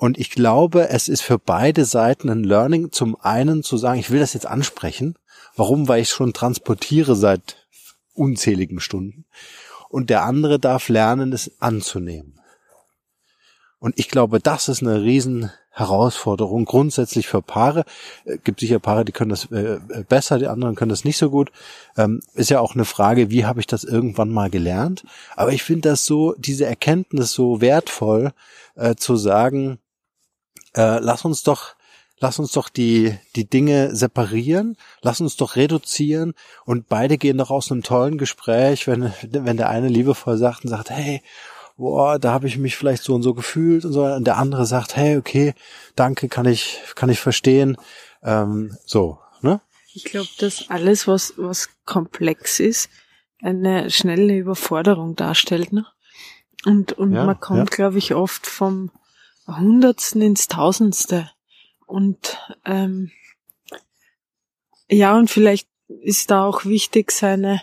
[0.00, 4.12] Und ich glaube, es ist für beide Seiten ein Learning, zum einen zu sagen, ich
[4.12, 5.18] will das jetzt ansprechen.
[5.56, 5.88] Warum?
[5.88, 7.66] Weil ich schon transportiere seit
[8.14, 9.24] unzähligen Stunden.
[9.88, 12.40] Und der andere darf lernen, es anzunehmen.
[13.80, 17.84] Und ich glaube, das ist eine riesen Herausforderung grundsätzlich für Paare.
[18.24, 21.28] Äh, gibt sicher Paare, die können das äh, besser, die anderen können das nicht so
[21.28, 21.50] gut.
[21.96, 25.04] Ähm, ist ja auch eine Frage, wie habe ich das irgendwann mal gelernt?
[25.34, 28.32] Aber ich finde das so, diese Erkenntnis so wertvoll,
[28.76, 29.80] äh, zu sagen,
[30.78, 31.74] äh, lass uns doch
[32.20, 37.50] lass uns doch die, die Dinge separieren, lass uns doch reduzieren und beide gehen doch
[37.50, 41.22] aus einem tollen Gespräch, wenn, wenn der eine liebevoll sagt und sagt, hey,
[41.76, 44.66] boah, da habe ich mich vielleicht so und so gefühlt und so, und der andere
[44.66, 45.54] sagt, hey, okay,
[45.94, 47.76] danke, kann ich, kann ich verstehen,
[48.22, 49.60] ähm, so, ne?
[49.94, 52.90] Ich glaube, dass alles, was, was komplex ist,
[53.40, 55.86] eine schnelle Überforderung darstellt, ne?
[56.64, 57.76] Und, und ja, man kommt, ja.
[57.76, 58.90] glaube ich, oft vom,
[59.48, 61.30] Hundertsten ins Tausendste.
[61.86, 63.10] Und ähm,
[64.90, 67.62] ja, und vielleicht ist da auch wichtig, seine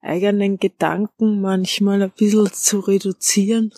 [0.00, 3.72] eigenen Gedanken manchmal ein bisschen zu reduzieren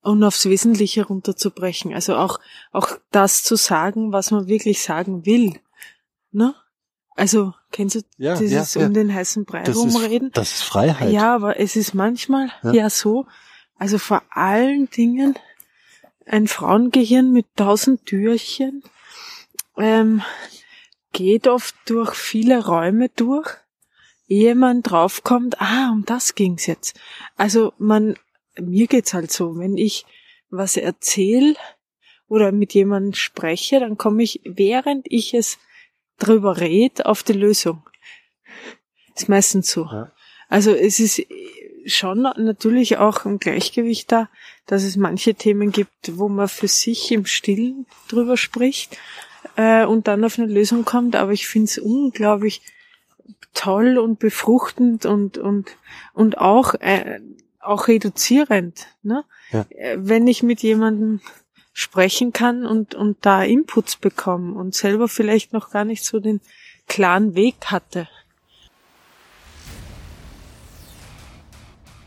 [0.00, 1.92] und aufs Wesentliche runterzubrechen.
[1.94, 2.38] Also auch,
[2.72, 5.58] auch das zu sagen, was man wirklich sagen will.
[6.30, 6.54] Ne?
[7.16, 8.86] Also, kennst du ja, dieses ja, ja.
[8.86, 10.28] um den heißen Brei das rumreden?
[10.28, 11.12] Ist, das ist Freiheit.
[11.12, 13.26] Ja, aber es ist manchmal ja so,
[13.76, 15.34] also vor allen Dingen
[16.26, 18.82] ein Frauengehirn mit tausend Türchen
[19.76, 20.22] ähm,
[21.12, 23.48] geht oft durch viele Räume durch,
[24.28, 26.98] ehe man draufkommt, ah, um das ging's jetzt.
[27.36, 28.16] Also man,
[28.60, 30.04] mir geht's halt so, wenn ich
[30.50, 31.54] was erzähle
[32.28, 35.58] oder mit jemandem spreche, dann komme ich, während ich es
[36.18, 37.82] drüber rede, auf die Lösung.
[39.14, 39.84] Ist meistens so.
[39.84, 40.12] Ja.
[40.48, 41.22] Also es ist
[41.86, 44.28] schon natürlich auch ein Gleichgewicht da,
[44.66, 48.98] dass es manche Themen gibt, wo man für sich im Stillen drüber spricht
[49.56, 51.16] äh, und dann auf eine Lösung kommt.
[51.16, 52.62] Aber ich finde es unglaublich
[53.54, 55.76] toll und befruchtend und und
[56.12, 57.20] und auch äh,
[57.60, 59.24] auch reduzierend, ne?
[59.50, 59.66] Ja.
[59.70, 61.20] Äh, wenn ich mit jemandem
[61.72, 66.40] sprechen kann und und da Inputs bekomme und selber vielleicht noch gar nicht so den
[66.86, 68.08] klaren Weg hatte.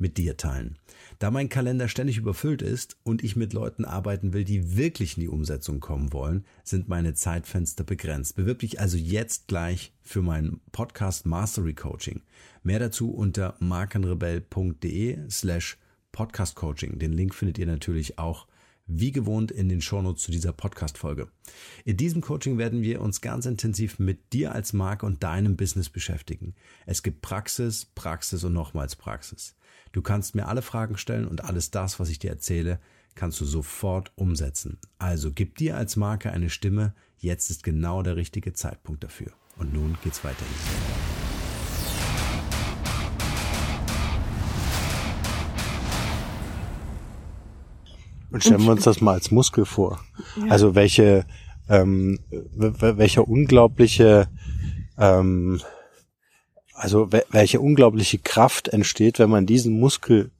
[0.00, 0.78] mit dir teilen.
[1.18, 5.22] Da mein Kalender ständig überfüllt ist und ich mit Leuten arbeiten will, die wirklich in
[5.22, 8.36] die Umsetzung kommen wollen, sind meine Zeitfenster begrenzt.
[8.36, 12.22] Bewirb dich also jetzt gleich für mein Podcast Mastery Coaching.
[12.62, 15.78] Mehr dazu unter markenrebell.de slash
[16.12, 16.98] Podcast Coaching.
[16.98, 18.46] Den Link findet ihr natürlich auch
[18.90, 21.28] wie gewohnt in den Shownotes zu dieser Podcast-Folge.
[21.84, 25.88] In diesem Coaching werden wir uns ganz intensiv mit dir als Marke und deinem Business
[25.88, 26.54] beschäftigen.
[26.86, 29.54] Es gibt Praxis, Praxis und nochmals Praxis.
[29.92, 32.78] Du kannst mir alle Fragen stellen und alles das, was ich dir erzähle,
[33.16, 34.78] kannst du sofort umsetzen.
[34.98, 36.94] Also gib dir als Marke eine Stimme.
[37.18, 39.32] Jetzt ist genau der richtige Zeitpunkt dafür.
[39.56, 40.44] Und nun geht's weiter.
[48.30, 50.00] Und stellen wir uns das mal als Muskel vor.
[50.36, 50.52] Ja.
[50.52, 51.26] Also welche,
[51.68, 54.28] ähm, welcher unglaubliche
[54.96, 55.60] ähm,
[56.80, 60.30] also welche unglaubliche Kraft entsteht, wenn man diesen Muskel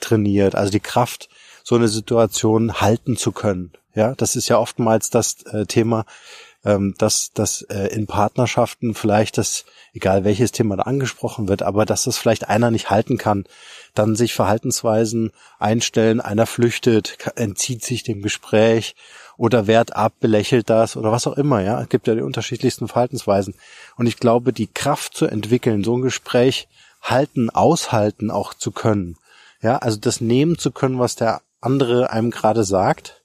[0.00, 1.28] trainiert, also die Kraft,
[1.64, 3.72] so eine Situation halten zu können.
[3.94, 6.06] Ja, das ist ja oftmals das äh, Thema,
[6.68, 11.86] ähm, dass, dass äh, in Partnerschaften vielleicht das, egal welches Thema da angesprochen wird, aber
[11.86, 13.44] dass das vielleicht einer nicht halten kann,
[13.94, 18.94] dann sich Verhaltensweisen einstellen, einer flüchtet, entzieht sich dem Gespräch
[19.38, 21.80] oder wehrt ab, belächelt das oder was auch immer, ja.
[21.80, 23.54] Es gibt ja die unterschiedlichsten Verhaltensweisen.
[23.96, 26.68] Und ich glaube, die Kraft zu entwickeln, so ein Gespräch
[27.00, 29.16] halten, aushalten auch zu können,
[29.62, 33.22] ja, also das nehmen zu können, was der andere einem gerade sagt,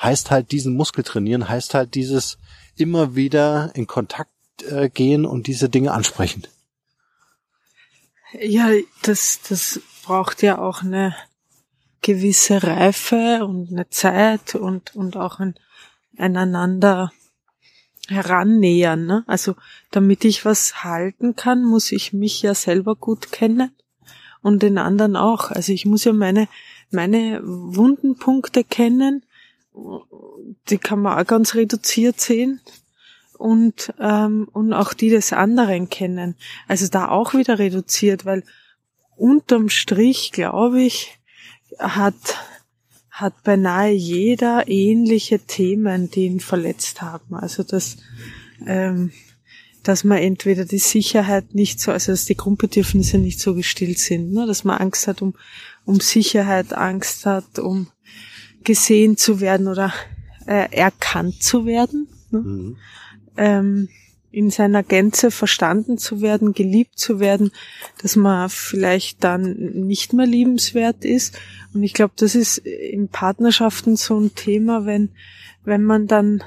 [0.00, 2.36] heißt halt diesen Muskel trainieren, heißt halt dieses
[2.76, 4.30] immer wieder in Kontakt
[4.68, 6.46] äh, gehen und diese Dinge ansprechen.
[8.40, 8.70] Ja,
[9.02, 11.14] das, das braucht ja auch eine
[12.02, 15.54] gewisse Reife und eine Zeit und, und auch ein
[16.18, 17.12] einander
[18.08, 19.06] herannähern.
[19.06, 19.24] Ne?
[19.26, 19.54] Also
[19.90, 23.72] damit ich was halten kann, muss ich mich ja selber gut kennen
[24.42, 25.50] und den anderen auch.
[25.50, 26.48] Also ich muss ja meine,
[26.90, 29.24] meine Wundenpunkte kennen.
[30.68, 32.60] Die kann man auch ganz reduziert sehen
[33.38, 36.34] und, ähm, und auch die des anderen kennen.
[36.68, 38.42] Also da auch wieder reduziert, weil
[39.16, 41.18] unterm Strich, glaube ich,
[41.78, 42.14] hat,
[43.10, 47.34] hat beinahe jeder ähnliche Themen, die ihn verletzt haben.
[47.34, 47.96] Also das,
[48.66, 49.12] ähm,
[49.82, 54.32] dass man entweder die Sicherheit nicht so, also dass die Grundbedürfnisse nicht so gestillt sind,
[54.32, 54.46] ne?
[54.46, 55.34] dass man Angst hat um,
[55.84, 57.88] um Sicherheit, Angst hat, um
[58.66, 59.94] gesehen zu werden oder
[60.46, 62.08] äh, erkannt zu werden.
[62.30, 62.38] Ne?
[62.40, 62.76] Mhm
[63.36, 63.88] ähm,
[64.30, 67.52] in seiner Gänze verstanden zu werden, geliebt zu werden,
[68.02, 71.38] dass man vielleicht dann nicht mehr liebenswert ist.
[71.72, 75.10] Und ich glaube, das ist in Partnerschaften so ein Thema, wenn,
[75.64, 76.42] wenn man dann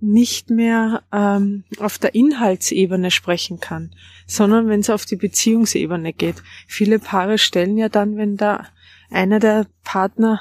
[0.00, 3.90] nicht mehr ähm, auf der Inhaltsebene sprechen kann,
[4.28, 6.36] sondern wenn es auf die Beziehungsebene geht.
[6.68, 8.68] Viele Paare stellen ja dann, wenn da
[9.10, 10.40] einer der Partner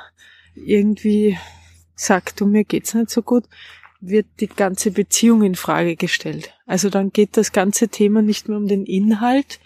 [0.65, 1.37] irgendwie
[1.95, 3.45] sagt, du mir geht's nicht so gut,
[3.99, 6.53] wird die ganze Beziehung in Frage gestellt.
[6.65, 9.59] Also dann geht das ganze Thema nicht mehr um den Inhalt.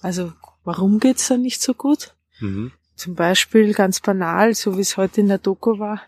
[0.00, 0.32] Also
[0.64, 2.14] warum geht's dann nicht so gut?
[2.40, 2.72] Mhm.
[2.94, 6.02] Zum Beispiel ganz banal, so wie es heute in der Doku war,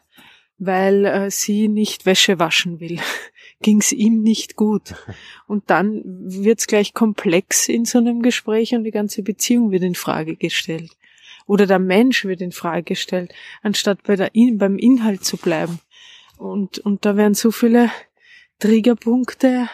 [0.59, 2.99] weil äh, sie nicht Wäsche waschen will.
[3.63, 4.95] Ging's ihm nicht gut.
[5.47, 9.97] Und dann wird's gleich komplex in so einem Gespräch und die ganze Beziehung wird in
[9.97, 10.93] Frage gestellt.
[11.49, 13.33] Oder der Mensch wird in Frage gestellt,
[13.63, 15.81] anstatt bei der, beim Inhalt zu bleiben.
[16.37, 17.91] Und, und da werden so viele
[18.59, 19.69] Triggerpunkte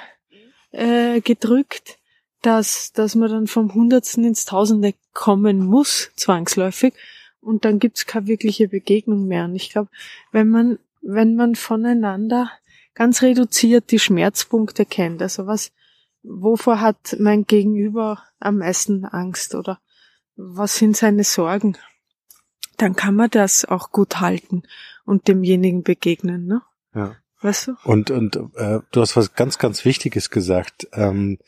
[0.70, 1.98] äh, gedrückt,
[2.42, 6.94] dass, dass man dann vom Hundertsten ins Tausende kommen muss, zwangsläufig.
[7.40, 9.44] Und dann gibt's keine wirkliche Begegnung mehr.
[9.44, 9.88] Und ich glaube,
[10.30, 12.52] wenn man, wenn man voneinander
[12.94, 15.72] ganz reduziert die Schmerzpunkte kennt, also was,
[16.22, 19.80] wovor hat mein Gegenüber am meisten Angst oder
[20.36, 21.76] was sind seine Sorgen,
[22.76, 24.62] dann kann man das auch gut halten
[25.04, 26.62] und demjenigen begegnen, ne?
[26.94, 27.16] Ja.
[27.40, 27.76] Weißt du?
[27.84, 30.88] Und, und äh, du hast was ganz, ganz Wichtiges gesagt.
[30.92, 31.38] Ähm,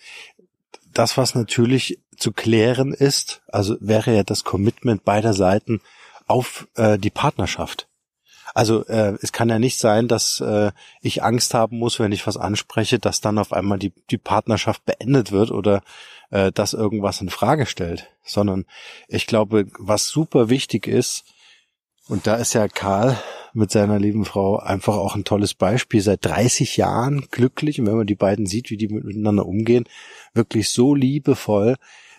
[0.92, 5.81] das, was natürlich zu klären ist, also wäre ja das Commitment beider Seiten
[6.27, 7.88] auf äh, die Partnerschaft.
[8.54, 12.26] Also äh, es kann ja nicht sein, dass äh, ich Angst haben muss, wenn ich
[12.26, 15.82] was anspreche, dass dann auf einmal die, die Partnerschaft beendet wird oder
[16.30, 18.64] äh, dass irgendwas in Frage stellt, sondern
[19.09, 21.24] ich glaube, was super wichtig ist,
[22.09, 23.18] und da ist ja Karl
[23.52, 26.00] mit seiner lieben Frau einfach auch ein tolles Beispiel.
[26.00, 27.80] Seit 30 Jahren glücklich.
[27.80, 29.88] Und wenn man die beiden sieht, wie die miteinander umgehen,
[30.32, 31.76] wirklich so liebevoll.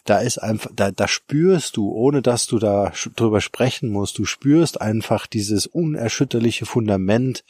[0.08, 4.26] Da ist einfach, da, da spürst du, ohne dass du da drüber sprechen musst, du
[4.26, 7.44] spürst einfach dieses unerschütterliche Fundament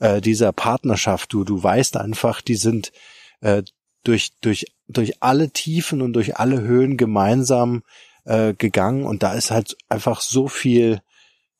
[0.00, 1.32] äh, dieser Partnerschaft.
[1.32, 2.92] Du, du weißt einfach, die sind
[3.40, 3.62] äh,
[4.04, 7.82] durch, durch, durch alle Tiefen und durch alle Höhen gemeinsam
[8.24, 11.00] äh, gegangen und da ist halt einfach so viel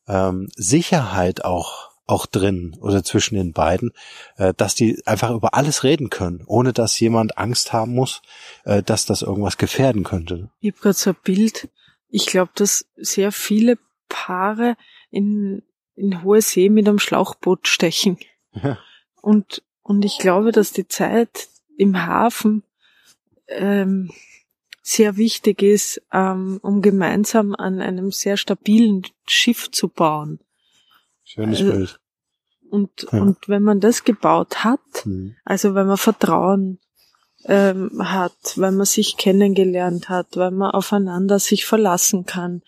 [0.07, 3.93] ähm, Sicherheit auch auch drin oder zwischen den beiden,
[4.37, 8.23] äh, dass die einfach über alles reden können, ohne dass jemand Angst haben muss,
[8.65, 10.51] äh, dass das irgendwas gefährden könnte.
[10.61, 11.69] Ich habe gerade so ein Bild.
[12.09, 14.77] Ich glaube, dass sehr viele Paare
[15.11, 15.63] in,
[15.97, 18.19] in hohe See mit einem Schlauchboot stechen.
[18.53, 18.79] Ja.
[19.21, 22.63] Und, und ich glaube, dass die Zeit im Hafen
[23.49, 24.13] ähm,
[24.83, 30.39] sehr wichtig ist, ähm, um gemeinsam an einem sehr stabilen Schiff zu bauen.
[31.27, 32.01] Schönes also, Bild.
[32.71, 33.21] Und, ja.
[33.21, 35.37] und wenn man das gebaut hat, mhm.
[35.45, 36.79] also wenn man Vertrauen
[37.45, 42.63] ähm, hat, wenn man sich kennengelernt hat, wenn man aufeinander sich verlassen kann,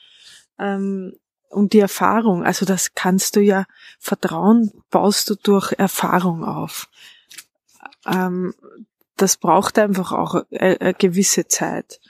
[0.59, 1.15] ähm,
[1.51, 3.65] und die Erfahrung, also das kannst du ja,
[3.99, 6.89] Vertrauen baust du durch Erfahrung auf.
[8.07, 8.55] Ähm,
[9.17, 12.01] das braucht einfach auch eine, eine gewisse Zeit.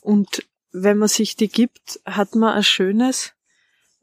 [0.00, 3.35] Und wenn man sich die gibt, hat man ein schönes,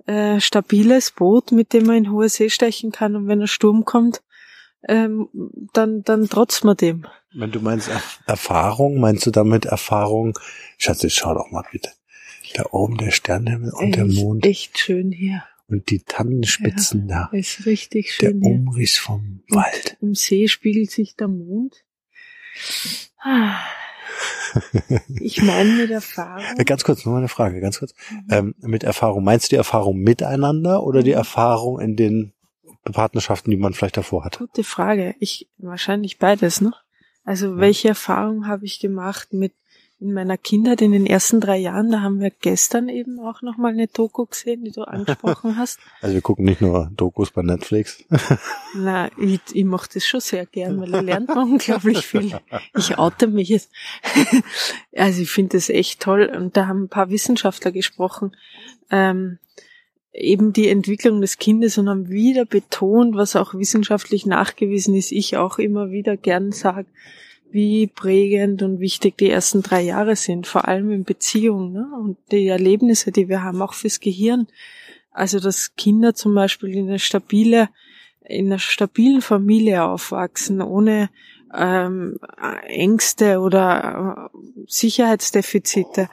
[0.06, 3.86] äh, stabiles Boot, mit dem man in hohe See stechen kann und wenn ein Sturm
[3.86, 4.22] kommt,
[4.88, 5.30] ähm,
[5.74, 7.06] dann, dann trotzt man dem.
[7.34, 10.38] Wenn du meinst Erf Erfahrung, meinst du damit Erfahrung?
[10.78, 11.90] Schatz, jetzt schau doch mal bitte.
[12.56, 15.44] Da oben der Sternenhimmel und echt, der Mond Echt schön hier.
[15.68, 17.38] und die Tannenspitzen Ja, da.
[17.38, 18.52] Ist richtig Der schön hier.
[18.52, 19.98] Umriss vom Und Wald.
[20.02, 21.84] Im See spiegelt sich der Mond.
[23.20, 23.58] Ah.
[25.20, 26.44] Ich meine mit Erfahrung.
[26.58, 27.94] Äh, Ganz kurz, nur mal eine Frage, ganz kurz.
[28.12, 28.28] Mhm.
[28.30, 32.34] Ähm, mit Erfahrung, meinst du die Erfahrung miteinander oder die Erfahrung in den
[32.92, 34.38] Partnerschaften, die man vielleicht davor hat?
[34.40, 35.16] Gute Frage.
[35.20, 36.74] Ich wahrscheinlich beides, ne?
[37.24, 39.54] Also welche Erfahrung habe ich gemacht mit
[40.04, 41.92] in meiner Kindheit in den ersten drei Jahren?
[41.92, 45.80] Da haben wir gestern eben auch noch mal eine Doku gesehen, die du angesprochen hast.
[46.02, 48.04] Also wir gucken nicht nur Dokus bei Netflix.
[48.76, 52.38] Na, ich, ich mache das schon sehr gern, weil da lernt man unglaublich viel.
[52.78, 53.72] Ich oute mich jetzt.
[54.96, 56.26] Also ich finde das echt toll.
[56.36, 58.36] Und da haben ein paar Wissenschaftler gesprochen,
[58.92, 59.40] ähm,
[60.14, 65.38] eben die Entwicklung des Kindes und haben wieder betont, was auch wissenschaftlich nachgewiesen ist, ich
[65.38, 66.86] auch immer wieder gern sage,
[67.54, 71.88] wie prägend und wichtig die ersten drei Jahre sind, vor allem in Beziehungen ne?
[71.98, 74.48] und die Erlebnisse, die wir haben, auch fürs Gehirn.
[75.12, 77.70] Also dass Kinder zum Beispiel in eine stabile,
[78.22, 81.12] in einer stabilen Familie aufwachsen, ohne
[81.54, 82.18] ähm,
[82.66, 86.10] Ängste oder äh, Sicherheitsdefizite,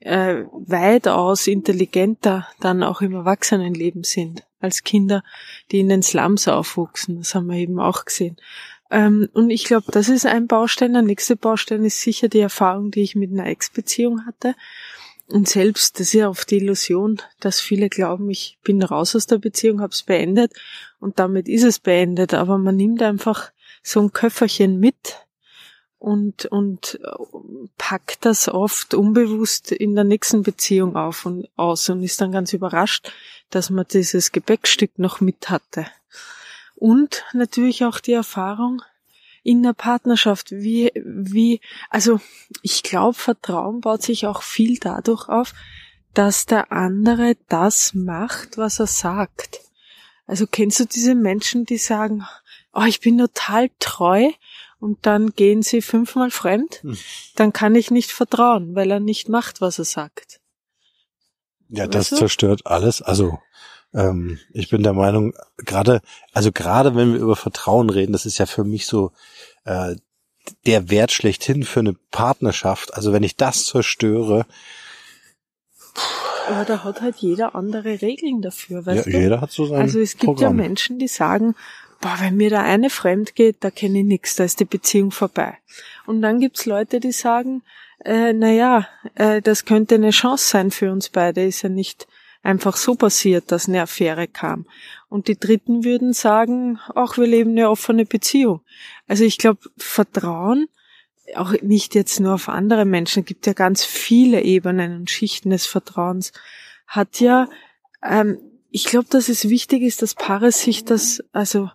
[0.00, 5.22] äh, weitaus intelligenter dann auch im Erwachsenenleben sind als Kinder,
[5.70, 7.18] die in den Slums aufwuchsen.
[7.18, 8.36] Das haben wir eben auch gesehen.
[8.90, 10.92] Ähm, und ich glaube, das ist ein Baustein.
[10.92, 14.54] Der nächste Baustein ist sicher die Erfahrung, die ich mit einer Ex-Beziehung hatte.
[15.28, 19.28] Und selbst, das ist ja oft die Illusion, dass viele glauben, ich bin raus aus
[19.28, 20.52] der Beziehung, habe es beendet
[20.98, 22.34] und damit ist es beendet.
[22.34, 25.24] Aber man nimmt einfach so ein Köfferchen mit
[26.00, 27.08] und, und äh,
[27.78, 32.52] packt das oft unbewusst in der nächsten Beziehung auf und aus und ist dann ganz
[32.52, 33.12] überrascht,
[33.50, 35.86] dass man dieses Gepäckstück noch mit hatte.
[36.80, 38.80] Und natürlich auch die Erfahrung
[39.42, 42.20] in der Partnerschaft, wie, wie, also
[42.62, 45.52] ich glaube, Vertrauen baut sich auch viel dadurch auf,
[46.14, 49.60] dass der andere das macht, was er sagt.
[50.26, 52.24] Also kennst du diese Menschen, die sagen,
[52.72, 54.30] oh, ich bin total treu
[54.78, 56.96] und dann gehen sie fünfmal fremd, Hm.
[57.36, 60.40] dann kann ich nicht vertrauen, weil er nicht macht, was er sagt.
[61.68, 62.16] Ja, das Weißt du?
[62.16, 63.02] zerstört alles.
[63.02, 63.38] Also
[63.94, 66.00] ähm, ich bin der Meinung, gerade,
[66.32, 69.12] also gerade wenn wir über Vertrauen reden, das ist ja für mich so
[69.64, 69.96] äh,
[70.66, 72.94] der Wert schlechthin für eine Partnerschaft.
[72.94, 74.46] Also wenn ich das zerstöre,
[76.48, 79.18] Aber da hat halt jeder andere Regeln dafür, weißt ja, du?
[79.18, 80.58] jeder hat so sein Also es gibt Programm.
[80.58, 81.54] ja Menschen, die sagen,
[82.00, 85.10] boah, wenn mir da eine fremd geht, da kenne ich nichts, da ist die Beziehung
[85.10, 85.58] vorbei.
[86.06, 87.62] Und dann gibt's Leute, die sagen,
[88.04, 92.08] äh, na ja, äh, das könnte eine Chance sein für uns beide, ist ja nicht
[92.42, 94.66] einfach so passiert, dass eine Affäre kam.
[95.08, 98.60] Und die Dritten würden sagen, ach, wir leben eine offene Beziehung.
[99.06, 100.66] Also ich glaube, Vertrauen,
[101.34, 105.66] auch nicht jetzt nur auf andere Menschen, gibt ja ganz viele Ebenen und Schichten des
[105.66, 106.32] Vertrauens,
[106.86, 107.48] hat ja,
[108.02, 108.38] ähm,
[108.70, 111.70] ich glaube, dass es wichtig ist, dass Paare sich das, also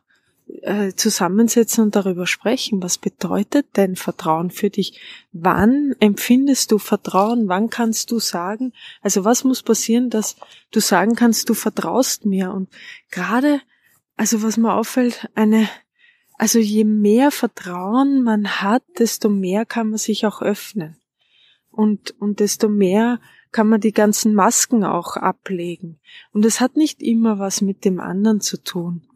[0.48, 2.84] äh, zusammensetzen und darüber sprechen.
[2.84, 5.00] Was bedeutet denn Vertrauen für dich?
[5.32, 7.48] Wann empfindest du Vertrauen?
[7.48, 10.36] Wann kannst du sagen, also was muss passieren, dass
[10.72, 12.52] du sagen kannst, du vertraust mir?
[12.52, 12.70] Und
[13.10, 13.62] gerade,
[14.18, 15.68] also was mir auffällt, eine,
[16.38, 20.98] also je mehr Vertrauen man hat, desto mehr kann man sich auch öffnen.
[21.72, 23.20] Und, und desto mehr
[23.52, 26.00] kann man die ganzen Masken auch ablegen.
[26.34, 29.08] Und es hat nicht immer was mit dem anderen zu tun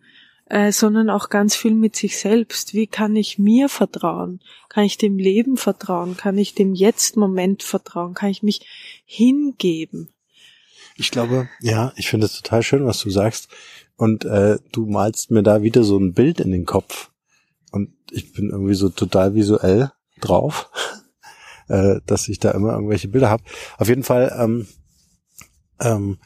[0.50, 2.74] äh, sondern auch ganz viel mit sich selbst.
[2.74, 4.42] Wie kann ich mir vertrauen?
[4.68, 6.18] Kann ich dem Leben vertrauen?
[6.18, 8.16] Kann ich dem Jetzt-Moment vertrauen?
[8.16, 8.62] Kann ich mich
[9.06, 10.10] hingeben?
[10.96, 13.48] Ich glaube, ja, ich finde es total schön, was du sagst.
[13.96, 17.12] Und äh, du malst mir da wieder so ein Bild in den Kopf.
[17.72, 20.70] Und ich bin irgendwie so total visuell drauf,
[21.68, 23.44] äh, dass ich da immer irgendwelche Bilder habe.
[23.78, 24.68] Auf jeden Fall ähm,
[25.80, 26.18] ähm,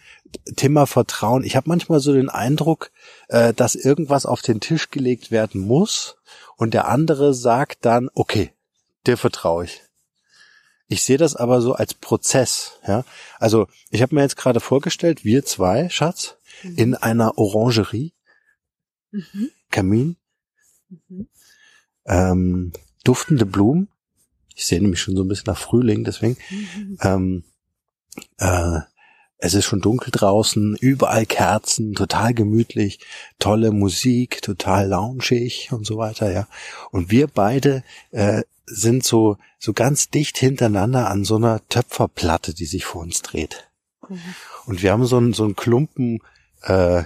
[0.55, 1.43] Thema Vertrauen.
[1.43, 2.91] Ich habe manchmal so den Eindruck,
[3.27, 6.17] äh, dass irgendwas auf den Tisch gelegt werden muss
[6.57, 8.51] und der andere sagt dann, okay,
[9.05, 9.81] dir vertraue ich.
[10.87, 12.79] Ich sehe das aber so als Prozess.
[12.87, 13.03] Ja,
[13.39, 16.37] also ich habe mir jetzt gerade vorgestellt, wir zwei, Schatz,
[16.75, 18.13] in einer Orangerie,
[19.11, 19.51] Mhm.
[19.69, 20.15] Kamin,
[20.89, 21.27] Mhm.
[22.05, 23.89] ähm, duftende Blumen.
[24.55, 26.37] Ich sehe nämlich schon so ein bisschen nach Frühling, deswegen.
[26.49, 26.97] Mhm.
[27.01, 27.43] Ähm,
[28.37, 28.79] äh,
[29.43, 32.99] es ist schon dunkel draußen, überall Kerzen, total gemütlich,
[33.39, 36.47] tolle Musik, total loungig und so weiter, ja.
[36.91, 42.65] Und wir beide äh, sind so so ganz dicht hintereinander an so einer Töpferplatte, die
[42.65, 43.67] sich vor uns dreht.
[44.65, 46.21] Und wir haben so einen, so einen Klumpen
[46.61, 47.03] äh,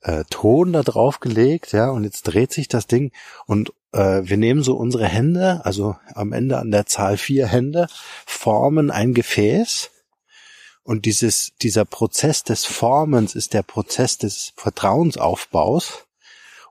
[0.00, 3.12] äh, Ton da drauf gelegt, ja, und jetzt dreht sich das Ding
[3.44, 7.88] und äh, wir nehmen so unsere Hände, also am Ende an der Zahl vier Hände,
[8.24, 9.90] formen ein Gefäß
[10.88, 16.06] und dieses, dieser Prozess des Formens ist der Prozess des Vertrauensaufbaus,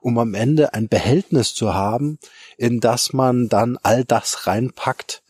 [0.00, 2.18] um am Ende ein Behältnis zu haben,
[2.56, 5.22] in das man dann all das reinpackt,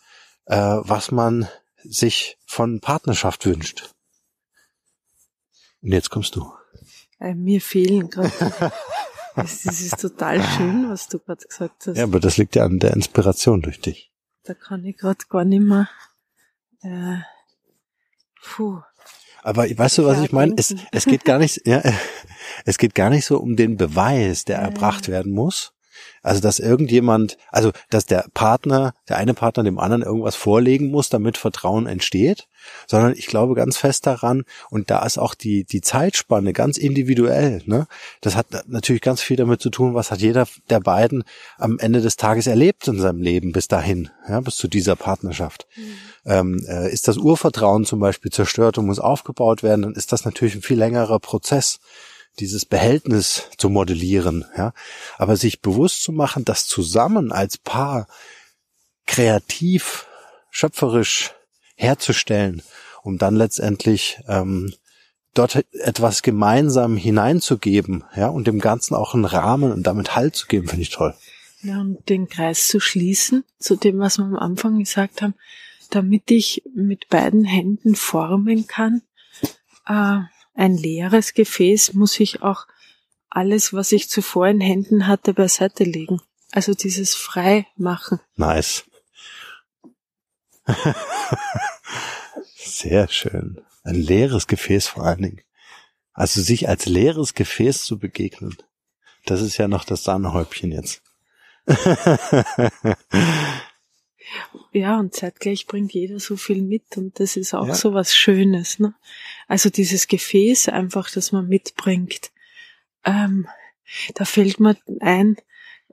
[0.46, 1.48] äh, was man
[1.84, 3.92] sich von Partnerschaft wünscht.
[5.82, 6.50] Und jetzt kommst du.
[7.20, 8.32] Äh, mir fehlen gerade.
[9.36, 11.98] das, das ist total schön, was du gerade gesagt hast.
[11.98, 14.10] Ja, aber das liegt ja an der Inspiration durch dich.
[14.44, 15.90] Da kann ich gerade gar nicht mehr.
[16.80, 17.18] Äh,
[18.56, 18.80] puh.
[19.42, 20.54] Aber weißt du, was Ja, ich meine?
[20.56, 21.82] Es, es geht gar nicht, ja,
[22.64, 25.72] es geht gar nicht so um den Beweis, der Ja, erbracht werden muss.
[26.22, 31.08] Also, dass irgendjemand, also, dass der Partner, der eine Partner dem anderen irgendwas vorlegen muss,
[31.08, 32.48] damit Vertrauen entsteht,
[32.86, 37.62] sondern ich glaube ganz fest daran, und da ist auch die, die Zeitspanne ganz individuell,
[37.66, 37.86] ne?
[38.20, 41.24] Das hat natürlich ganz viel damit zu tun, was hat jeder der beiden
[41.56, 45.66] am Ende des Tages erlebt in seinem Leben bis dahin, ja, bis zu dieser Partnerschaft.
[46.26, 50.24] Ähm, äh, ist das Urvertrauen zum Beispiel zerstört und muss aufgebaut werden, dann ist das
[50.24, 51.78] natürlich ein viel längerer Prozess
[52.40, 54.72] dieses Behältnis zu modellieren, ja.
[55.16, 58.06] Aber sich bewusst zu machen, das zusammen als Paar
[59.06, 60.06] kreativ,
[60.50, 61.34] schöpferisch
[61.76, 62.62] herzustellen,
[63.02, 64.72] um dann letztendlich ähm,
[65.34, 70.46] dort etwas gemeinsam hineinzugeben, ja, und dem Ganzen auch einen Rahmen und damit Halt zu
[70.46, 71.14] geben, finde ich toll.
[71.62, 75.34] Ja, und den Kreis zu schließen zu dem, was wir am Anfang gesagt haben,
[75.90, 79.02] damit ich mit beiden Händen formen kann.
[79.86, 80.20] Äh,
[80.58, 82.66] ein leeres Gefäß muss ich auch
[83.30, 86.20] alles, was ich zuvor in Händen hatte, beiseite legen.
[86.50, 88.20] Also dieses Freimachen.
[88.36, 88.84] Nice.
[92.56, 93.60] Sehr schön.
[93.84, 95.40] Ein leeres Gefäß vor allen Dingen.
[96.12, 98.56] Also sich als leeres Gefäß zu begegnen.
[99.26, 101.02] Das ist ja noch das Sahnehäubchen jetzt.
[104.72, 107.74] Ja, und zeitgleich bringt jeder so viel mit und das ist auch Ja.
[107.74, 108.78] so was Schönes.
[108.78, 108.94] Ne?
[109.48, 112.30] Also dieses Gefäß einfach, das man mitbringt.
[113.04, 113.48] Ähm,
[114.14, 115.36] da fällt mir ein,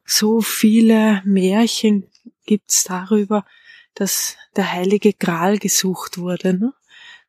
[0.06, 2.06] so viele Märchen
[2.46, 3.46] gibt's darüber,
[3.96, 6.54] dass der heilige Gral gesucht wurde.
[6.54, 6.74] Ne?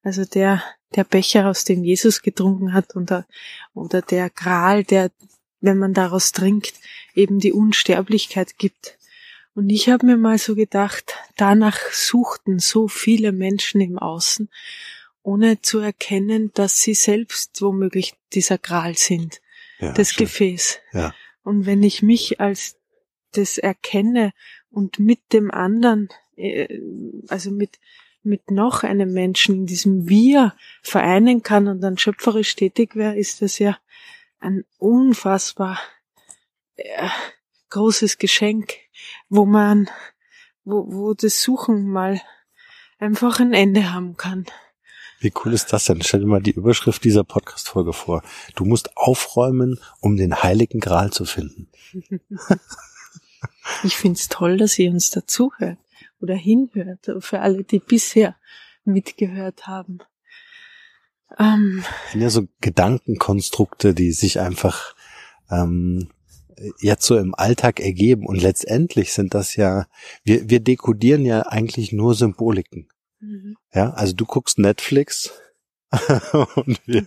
[0.02, 0.62] Also der,
[0.94, 3.26] der Becher, aus dem Jesus getrunken hat, und der,
[3.72, 5.10] oder der Gral, der,
[5.60, 6.74] wenn man daraus trinkt,
[7.14, 8.98] eben die Unsterblichkeit gibt.
[9.54, 14.50] Und ich habe mir mal so gedacht, danach suchten so viele Menschen im Außen,
[15.26, 19.40] ohne zu erkennen, dass sie selbst womöglich dieser Gral sind,
[19.80, 20.26] Ja, das schön.
[20.26, 20.78] Gefäß.
[20.92, 21.14] Ja.
[21.42, 22.76] Und wenn ich mich als
[23.32, 24.32] das erkenne
[24.70, 26.80] und mit dem anderen, äh,
[27.26, 27.80] also mit,
[28.22, 33.42] mit noch einem Menschen in diesem Wir vereinen kann und dann schöpferisch tätig wäre, ist
[33.42, 33.76] das ja
[34.38, 35.80] ein unfassbar
[36.76, 37.08] äh,
[37.70, 38.74] großes Geschenk,
[39.28, 39.90] wo man,
[40.62, 42.22] wo, wo das Suchen mal
[43.00, 44.46] einfach ein Ende haben kann.
[45.20, 46.02] Wie cool ist das denn?
[46.02, 48.22] Stell dir mal die Überschrift dieser Podcast-Folge vor.
[48.54, 51.68] Du musst aufräumen, um den heiligen Gral zu finden.
[53.82, 55.78] Ich find's toll, dass ihr uns dazuhört
[56.20, 58.36] oder hinhört, für alle, die bisher
[58.84, 59.98] mitgehört haben.
[61.38, 64.94] Ähm, Das sind ja so Gedankenkonstrukte, die sich einfach
[65.50, 66.08] ähm,
[66.80, 68.26] jetzt so im Alltag ergeben.
[68.26, 69.86] Und letztendlich sind das ja,
[70.24, 72.88] wir, wir dekodieren ja eigentlich nur Symboliken.
[73.20, 73.56] Mhm.
[73.72, 75.32] Ja, also du guckst Netflix
[76.54, 77.06] und wir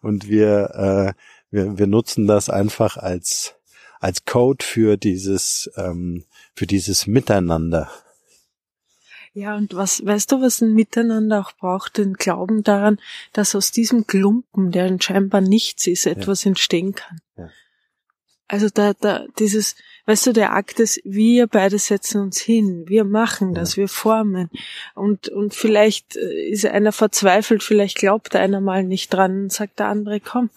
[0.00, 1.20] und wir, äh,
[1.50, 3.54] wir wir nutzen das einfach als
[4.00, 6.24] als Code für dieses ähm,
[6.54, 7.90] für dieses Miteinander.
[9.36, 11.98] Ja, und was, weißt du, was ein Miteinander auch braucht?
[11.98, 13.00] Den Glauben daran,
[13.32, 17.18] dass aus diesem Klumpen, der scheinbar nichts ist, etwas entstehen kann.
[17.36, 17.50] Ja.
[18.46, 19.74] Also da, da, dieses,
[20.06, 24.50] weißt du, der Akt ist, wir beide setzen uns hin, wir machen das, wir formen.
[24.94, 29.78] Und, und vielleicht äh, ist einer verzweifelt, vielleicht glaubt einer mal nicht dran und sagt
[29.78, 30.50] der andere, komm,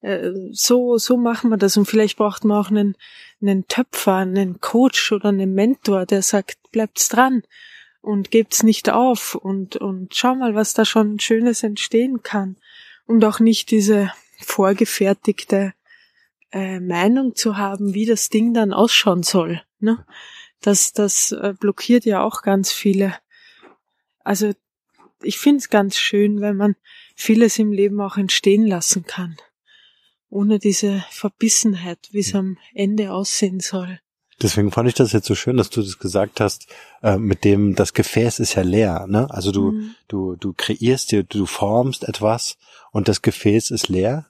[0.00, 1.76] äh, so, so machen wir das.
[1.76, 2.96] Und vielleicht braucht man auch einen,
[3.40, 7.42] einen Töpfer, einen Coach oder einen Mentor, der sagt, bleibt's dran
[8.00, 12.56] und gebt's nicht auf und, und schau mal, was da schon Schönes entstehen kann.
[13.06, 15.72] Und auch nicht diese vorgefertigte
[16.52, 19.62] äh, Meinung zu haben, wie das Ding dann ausschauen soll.
[19.80, 20.04] Ne?
[20.60, 23.14] Das, das äh, blockiert ja auch ganz viele.
[24.24, 24.52] Also
[25.22, 26.76] ich find's ganz schön, wenn man
[27.14, 29.36] vieles im Leben auch entstehen lassen kann.
[30.30, 34.00] Ohne diese Verbissenheit, wie es am Ende aussehen soll.
[34.40, 36.68] Deswegen fand ich das jetzt so schön, dass du das gesagt hast,
[37.02, 39.28] äh, mit dem, das Gefäß ist ja leer, ne?
[39.30, 39.94] Also du, Mhm.
[40.06, 42.56] du, du kreierst dir, du formst etwas
[42.92, 44.26] und das Gefäß ist leer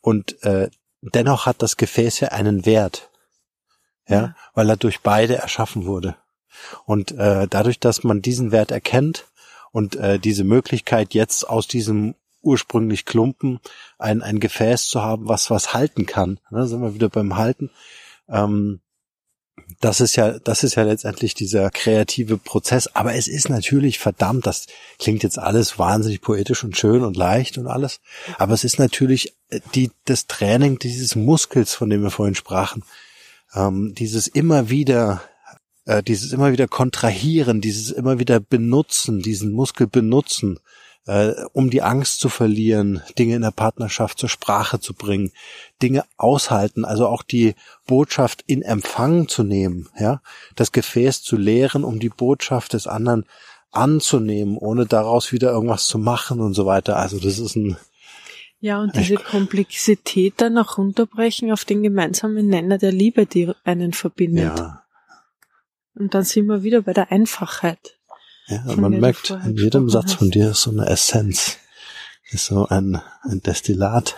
[0.00, 0.70] und äh,
[1.02, 3.10] dennoch hat das Gefäß ja einen Wert.
[4.08, 4.36] Ja, Ja.
[4.54, 6.16] weil er durch beide erschaffen wurde.
[6.84, 9.26] Und äh, dadurch, dass man diesen Wert erkennt
[9.72, 13.60] und äh, diese Möglichkeit jetzt aus diesem ursprünglich Klumpen
[13.98, 17.70] ein, ein Gefäß zu haben, was was halten kann, ne, sind wir wieder beim Halten,
[18.28, 18.80] ähm,
[19.80, 22.88] das ist ja, das ist ja letztendlich dieser kreative Prozess.
[22.88, 24.66] Aber es ist natürlich verdammt, das
[24.98, 28.00] klingt jetzt alles wahnsinnig poetisch und schön und leicht und alles.
[28.38, 32.84] Aber es ist natürlich äh, die, das Training dieses Muskels, von dem wir vorhin sprachen.
[33.54, 35.22] Ähm, dieses immer wieder,
[35.86, 40.58] äh, dieses immer wieder kontrahieren, dieses immer wieder benutzen, diesen Muskel benutzen,
[41.06, 45.32] äh, um die Angst zu verlieren, Dinge in der Partnerschaft zur Sprache zu bringen,
[45.82, 47.54] Dinge aushalten, also auch die
[47.86, 50.20] Botschaft in Empfang zu nehmen, ja,
[50.56, 53.24] das Gefäß zu leeren, um die Botschaft des anderen
[53.70, 56.96] anzunehmen, ohne daraus wieder irgendwas zu machen und so weiter.
[56.96, 57.76] Also das ist ein,
[58.58, 63.92] Ja, und diese Komplexität dann auch runterbrechen auf den gemeinsamen Nenner der Liebe, die einen
[63.92, 64.58] verbindet.
[64.58, 64.82] ja,
[65.94, 67.99] Und dann sind wir wieder bei der Einfachheit.
[68.50, 71.58] Ja man merkt, in jedem Satz von dir ist so eine Essenz,
[72.30, 74.16] ist so ein, ein Destillat.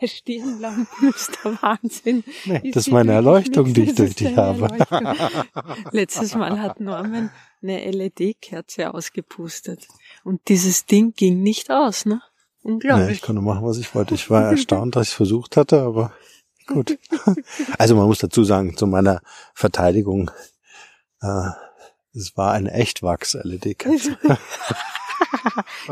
[0.00, 2.24] Der Stirnlampen ist der Wahnsinn.
[2.44, 4.68] Nee, Ich das ist meine Erleuchtung, die ich durch dich habe.
[5.92, 7.30] Letztes Mal hat Norman
[7.62, 9.88] eine LED-Kerze ausgepustet.
[10.22, 12.20] Und dieses Ding ging nicht aus, ne?
[12.64, 13.10] Ja, Unglaublich.
[13.16, 14.14] ich konnte machen, was ich wollte.
[14.14, 16.12] Ich war erstaunt, dass ich es versucht hatte, aber
[16.66, 16.98] gut.
[17.78, 19.20] Also man muss dazu sagen, zu meiner
[19.54, 20.30] Verteidigung,
[21.22, 21.48] äh,
[22.14, 24.18] es war eine Echtwachs-LED-Kerze.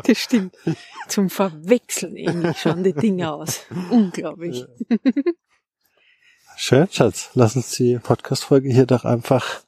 [0.05, 0.55] das stimmt.
[1.09, 3.63] Zum Verwechseln ähnlich schauen die Dinge aus.
[3.91, 4.65] Unglaublich.
[6.57, 7.31] Schön, Schatz.
[7.35, 9.63] Lass uns die Podcast-Folge hier doch einfach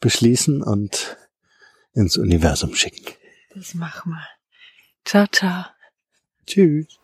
[0.00, 1.16] beschließen und
[1.94, 3.14] ins Universum schicken.
[3.54, 4.26] Das machen wir.
[5.04, 5.64] Ciao, ciao.
[6.46, 7.01] Tschüss.